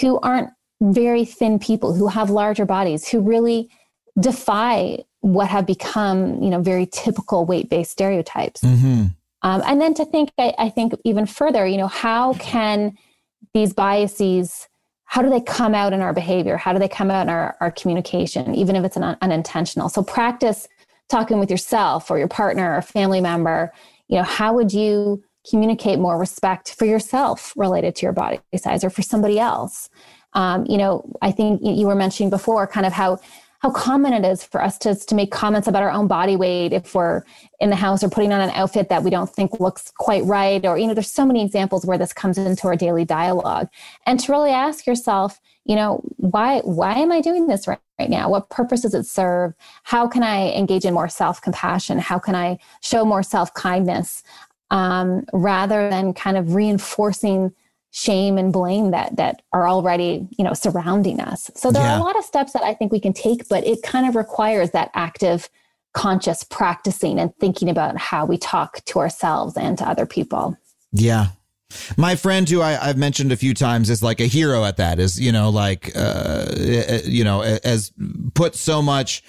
[0.00, 0.50] who aren't
[0.82, 3.70] very thin people, who have larger bodies, who really
[4.20, 8.60] defy what have become, you know, very typical weight-based stereotypes.
[8.60, 9.06] Mm-hmm.
[9.40, 12.98] Um, and then to think, I, I think even further, you know, how can
[13.52, 14.68] these biases
[15.06, 16.56] how do they come out in our behavior?
[16.56, 19.88] How do they come out in our, our communication even if it's an un- unintentional?
[19.88, 20.66] So practice
[21.08, 23.72] talking with yourself or your partner or family member.
[24.08, 28.82] You know how would you communicate more respect for yourself related to your body size
[28.82, 29.88] or for somebody else?
[30.32, 33.18] Um, you know i think you were mentioning before kind of how
[33.64, 36.74] how common it is for us to, to make comments about our own body weight
[36.74, 37.22] if we're
[37.60, 40.66] in the house or putting on an outfit that we don't think looks quite right
[40.66, 43.68] or you know there's so many examples where this comes into our daily dialogue.
[44.04, 48.10] And to really ask yourself you know why why am i doing this right, right
[48.10, 48.28] now?
[48.28, 49.54] What purpose does it serve?
[49.84, 52.00] How can i engage in more self-compassion?
[52.00, 54.24] How can i show more self-kindness?
[54.70, 57.54] Um, rather than kind of reinforcing
[57.96, 61.94] shame and blame that that are already you know surrounding us so there yeah.
[61.94, 64.16] are a lot of steps that i think we can take but it kind of
[64.16, 65.48] requires that active
[65.94, 70.56] conscious practicing and thinking about how we talk to ourselves and to other people.
[70.92, 71.28] Yeah.
[71.96, 75.00] My friend, who I, have mentioned a few times, is like a hero at that.
[75.00, 76.46] Is you know like uh,
[77.04, 77.92] you know has
[78.34, 79.24] put so much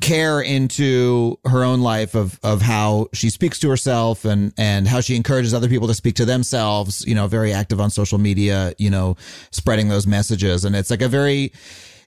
[0.00, 5.00] care into her own life of of how she speaks to herself and and how
[5.00, 7.04] she encourages other people to speak to themselves.
[7.06, 8.74] You know, very active on social media.
[8.78, 9.16] You know,
[9.50, 11.52] spreading those messages, and it's like a very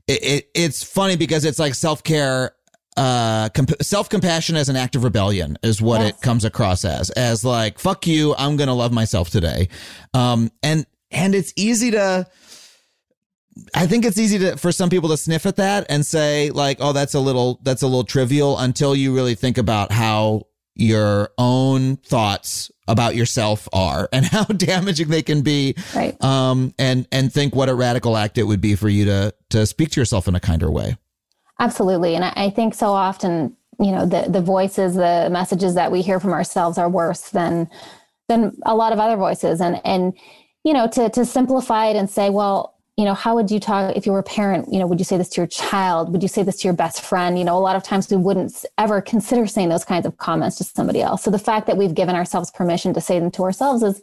[0.08, 2.54] it, it it's funny because it's like self care
[2.98, 6.10] uh comp- self-compassion as an act of rebellion is what yes.
[6.10, 9.70] it comes across as as like fuck you i'm gonna love myself today
[10.14, 12.28] um and and it's easy to
[13.74, 16.78] I think it's easy to for some people to sniff at that and say like,
[16.80, 21.30] oh, that's a little that's a little trivial until you really think about how your
[21.38, 25.76] own thoughts about yourself are and how damaging they can be.
[25.96, 26.22] Right.
[26.24, 29.66] Um and and think what a radical act it would be for you to to
[29.66, 30.98] speak to yourself in a kinder way.
[31.60, 32.16] Absolutely.
[32.16, 36.02] And I, I think so often, you know, the the voices, the messages that we
[36.02, 37.70] hear from ourselves are worse than
[38.30, 39.60] than a lot of other voices.
[39.60, 40.14] And and
[40.64, 43.96] you know, to to simplify it and say, well, you know, how would you talk
[43.96, 44.72] if you were a parent?
[44.72, 46.12] You know, would you say this to your child?
[46.12, 47.38] Would you say this to your best friend?
[47.40, 50.58] You know, a lot of times we wouldn't ever consider saying those kinds of comments
[50.58, 51.24] to somebody else.
[51.24, 54.02] So the fact that we've given ourselves permission to say them to ourselves is,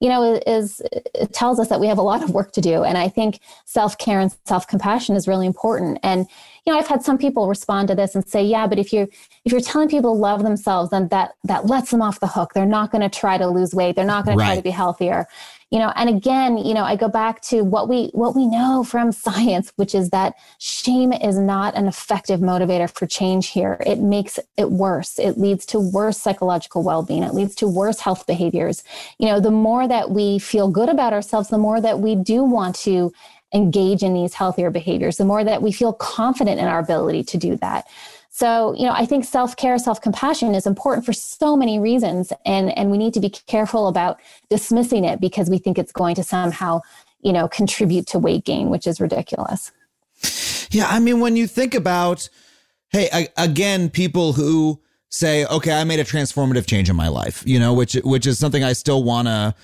[0.00, 2.82] you know, is it tells us that we have a lot of work to do.
[2.82, 5.98] And I think self care and self compassion is really important.
[6.02, 6.26] And
[6.66, 9.08] you know, I've had some people respond to this and say, yeah, but if you're
[9.44, 12.52] if you're telling people to love themselves, then that that lets them off the hook.
[12.54, 13.96] They're not going to try to lose weight.
[13.96, 14.44] They're not going right.
[14.44, 15.26] to try to be healthier
[15.70, 18.84] you know and again you know i go back to what we what we know
[18.84, 23.76] from science which is that shame is not an effective motivator for change here.
[23.84, 25.18] It makes it worse.
[25.18, 27.22] It leads to worse psychological well-being.
[27.22, 28.82] It leads to worse health behaviors.
[29.18, 32.42] You know the more that we feel good about ourselves the more that we do
[32.42, 33.12] want to
[33.52, 37.36] engage in these healthier behaviors the more that we feel confident in our ability to
[37.36, 37.84] do that
[38.32, 42.90] so, you know, I think self-care, self-compassion is important for so many reasons and and
[42.90, 46.80] we need to be careful about dismissing it because we think it's going to somehow,
[47.22, 49.72] you know, contribute to weight gain, which is ridiculous.
[50.70, 52.28] Yeah, I mean when you think about
[52.90, 57.42] hey, I, again, people who say, "Okay, I made a transformative change in my life,"
[57.44, 59.54] you know, which which is something I still want to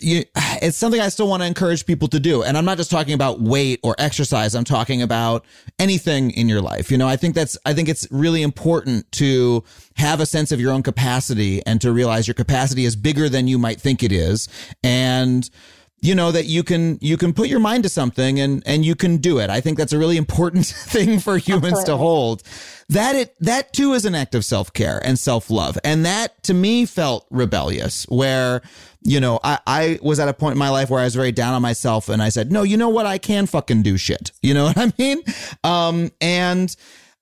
[0.00, 0.24] you,
[0.62, 2.42] it's something I still want to encourage people to do.
[2.42, 4.54] And I'm not just talking about weight or exercise.
[4.54, 5.44] I'm talking about
[5.78, 6.90] anything in your life.
[6.90, 9.62] You know, I think that's, I think it's really important to
[9.96, 13.46] have a sense of your own capacity and to realize your capacity is bigger than
[13.46, 14.48] you might think it is.
[14.82, 15.48] And,
[16.04, 18.94] you know that you can you can put your mind to something and and you
[18.94, 19.48] can do it.
[19.48, 21.92] I think that's a really important thing for humans Absolutely.
[21.92, 22.42] to hold.
[22.90, 25.78] That it that too is an act of self-care and self-love.
[25.82, 28.60] And that to me felt rebellious where
[29.06, 31.30] you know, I, I was at a point in my life where I was very
[31.30, 33.04] down on myself and I said, no, you know what?
[33.04, 34.32] I can fucking do shit.
[34.42, 35.22] You know what I mean?
[35.62, 36.74] Um, and,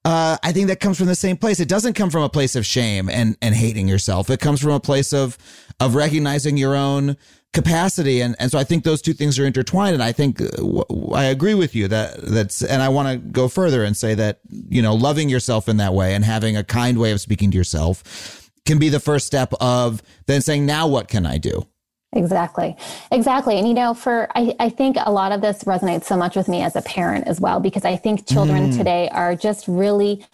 [0.04, 1.58] uh, I think that comes from the same place.
[1.58, 4.30] It doesn't come from a place of shame and, and hating yourself.
[4.30, 5.36] It comes from a place of,
[5.80, 7.16] of recognizing your own
[7.53, 8.22] capacity.
[8.22, 9.94] And, and so I think those two things are intertwined.
[9.94, 10.82] And I think uh,
[11.12, 14.40] I agree with you that that's, and I want to go further and say that,
[14.48, 17.57] you know, loving yourself in that way and having a kind way of speaking to
[17.57, 21.66] yourself can be the first step of then saying, now what can I do?
[22.14, 22.76] Exactly.
[23.11, 23.59] Exactly.
[23.59, 26.46] And you know, for I, I think a lot of this resonates so much with
[26.46, 28.76] me as a parent as well, because I think children mm.
[28.76, 30.24] today are just really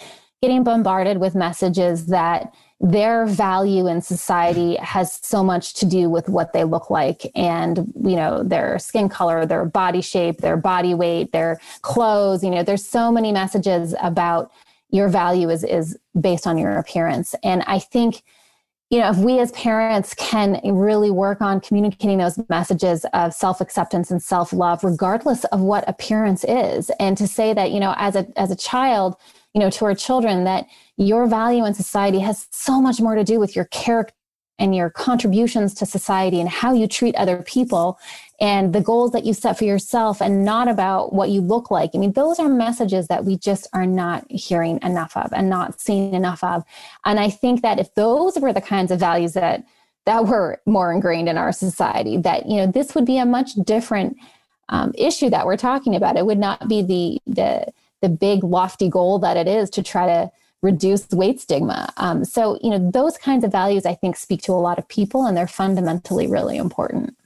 [0.43, 6.29] getting bombarded with messages that their value in society has so much to do with
[6.29, 10.95] what they look like and you know their skin color their body shape their body
[10.95, 12.45] weight their clothes.
[12.45, 14.53] You know there's so many messages about
[14.91, 17.35] your value is is based on your appearance.
[17.43, 18.23] And i think
[18.91, 23.61] you know, if we as parents can really work on communicating those messages of self
[23.61, 27.95] acceptance and self love, regardless of what appearance is, and to say that, you know,
[27.99, 29.17] as a, as a child,
[29.53, 30.67] you know, to our children, that
[30.99, 34.15] your value in society has so much more to do with your character
[34.59, 37.97] and your contributions to society and how you treat other people
[38.41, 41.91] and the goals that you set for yourself and not about what you look like.
[41.95, 45.81] I mean, those are messages that we just are not hearing enough of and not
[45.81, 46.65] seeing enough of.
[47.05, 49.65] And I think that if those were the kinds of values that
[50.07, 53.53] that were more ingrained in our society, that you know, this would be a much
[53.55, 54.17] different
[54.71, 56.17] um, issue that we're talking about.
[56.17, 57.67] It would not be the the
[58.01, 60.31] the big lofty goal that it is to try to
[60.63, 61.93] reduce weight stigma.
[61.97, 64.89] Um, so, you know, those kinds of values I think speak to a lot of
[64.89, 67.17] people and they're fundamentally really important.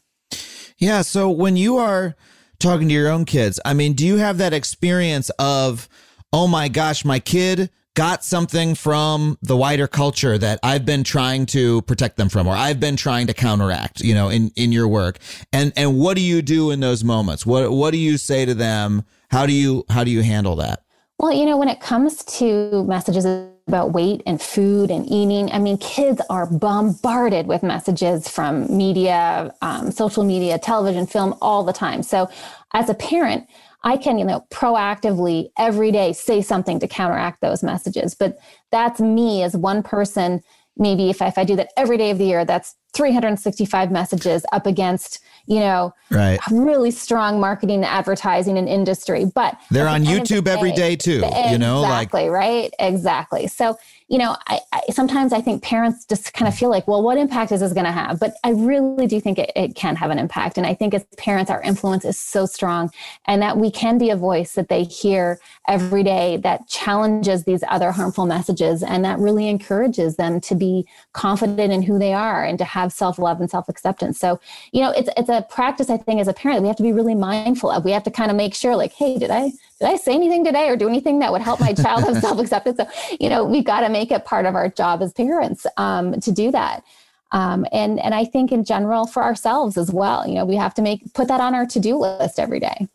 [0.79, 1.03] Yeah.
[1.03, 2.17] So when you are
[2.59, 5.89] talking to your own kids, I mean, do you have that experience of,
[6.33, 11.47] oh my gosh, my kid got something from the wider culture that I've been trying
[11.47, 14.89] to protect them from or I've been trying to counteract, you know, in, in your
[14.89, 15.19] work.
[15.53, 17.45] And and what do you do in those moments?
[17.45, 19.05] What what do you say to them?
[19.31, 20.85] How do you how do you handle that?
[21.23, 23.25] Well, you know, when it comes to messages
[23.69, 29.55] about weight and food and eating, I mean, kids are bombarded with messages from media,
[29.63, 32.03] um, social media, television, film all the time.
[32.03, 32.29] So,
[32.75, 33.47] as a parent,
[33.85, 38.17] I can, you know, proactively every day say something to counteract those messages.
[38.17, 38.37] But
[38.73, 40.43] that's me as one person.
[40.77, 44.45] Maybe if I, if I do that every day of the year, that's 365 messages
[44.51, 46.39] up against you know right.
[46.51, 51.53] really strong marketing advertising and industry but they're on youtube the every day too exactly,
[51.53, 53.77] you know like right exactly so
[54.09, 57.17] you know I, I, sometimes i think parents just kind of feel like well what
[57.17, 60.11] impact is this going to have but i really do think it, it can have
[60.11, 62.91] an impact and i think as parents our influence is so strong
[63.27, 67.65] and that we can be a voice that they hear every day that challenges these
[67.69, 72.45] other harmful messages and that really encourages them to be confident in who they are
[72.45, 74.19] and to have have self love and self acceptance.
[74.19, 74.41] So,
[74.73, 76.93] you know, it's it's a practice I think as a parent we have to be
[76.93, 77.85] really mindful of.
[77.85, 80.45] We have to kind of make sure, like, hey, did I did I say anything
[80.45, 82.79] today or do anything that would help my child have self acceptance?
[82.79, 82.87] So,
[83.19, 86.33] you know, we've got to make it part of our job as parents um, to
[86.33, 86.85] do that.
[87.33, 90.75] Um, and and I think in general for ourselves as well, you know, we have
[90.75, 92.89] to make put that on our to do list every day.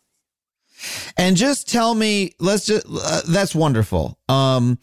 [1.16, 4.18] And just tell me, let's just uh, that's wonderful.
[4.28, 4.78] Um,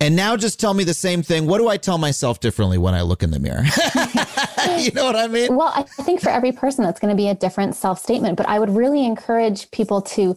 [0.00, 1.46] and now just tell me the same thing.
[1.46, 3.64] What do I tell myself differently when I look in the mirror?
[4.78, 5.56] you know what I mean?
[5.56, 8.36] Well, I think for every person, that's going to be a different self statement.
[8.36, 10.36] But I would really encourage people to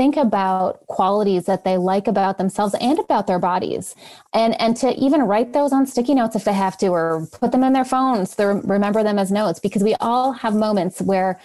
[0.00, 3.94] think about qualities that they like about themselves and about their bodies
[4.32, 7.52] and and to even write those on sticky notes if they have to or put
[7.52, 11.38] them in their phones to remember them as notes because we all have moments where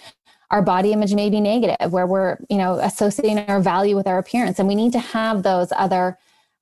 [0.50, 4.16] our body image may be negative where we're you know associating our value with our
[4.16, 6.16] appearance and we need to have those other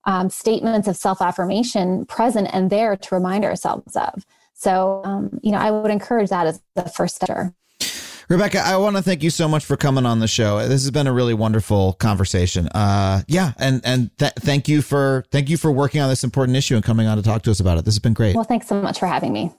[0.06, 4.24] um, statements of self affirmation present and there to remind ourselves of.
[4.54, 7.52] So, um, you know, I would encourage that as the first step.
[8.28, 10.58] Rebecca, I want to thank you so much for coming on the show.
[10.60, 12.68] This has been a really wonderful conversation.
[12.68, 16.56] Uh, yeah, and and th- thank you for thank you for working on this important
[16.56, 17.84] issue and coming on to talk to us about it.
[17.84, 18.34] This has been great.
[18.34, 19.52] Well, thanks so much for having me.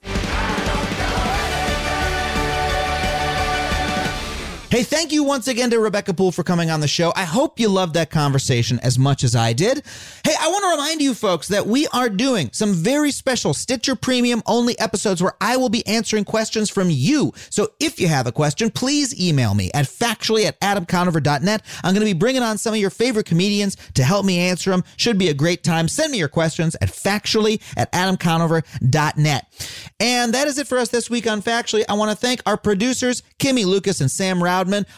[4.76, 7.14] Hey, thank you once again to Rebecca Puhl for coming on the show.
[7.16, 9.86] I hope you loved that conversation as much as I did.
[10.26, 13.96] Hey, I want to remind you folks that we are doing some very special Stitcher
[13.96, 17.32] Premium only episodes where I will be answering questions from you.
[17.50, 21.62] So if you have a question, please email me at factually at adamconover.net.
[21.82, 24.72] I'm going to be bringing on some of your favorite comedians to help me answer
[24.72, 24.84] them.
[24.98, 25.88] Should be a great time.
[25.88, 29.70] Send me your questions at factually at adamconover.net.
[30.02, 31.86] And that is it for us this week on Factually.
[31.88, 34.44] I want to thank our producers, Kimmy Lucas and Sam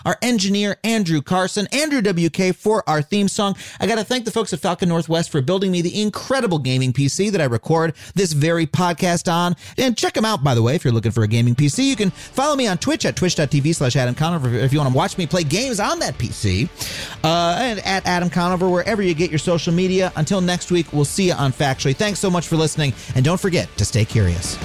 [0.05, 3.55] Our engineer, Andrew Carson, Andrew WK for our theme song.
[3.79, 6.93] I got to thank the folks at Falcon Northwest for building me the incredible gaming
[6.93, 9.55] PC that I record this very podcast on.
[9.77, 11.85] And check them out, by the way, if you're looking for a gaming PC.
[11.85, 14.97] You can follow me on Twitch at twitch.tv slash Adam Conover if you want to
[14.97, 16.69] watch me play games on that PC.
[17.23, 20.11] Uh, and at Adam Conover, wherever you get your social media.
[20.15, 21.95] Until next week, we'll see you on Factually.
[21.95, 22.93] Thanks so much for listening.
[23.15, 24.57] And don't forget to stay curious.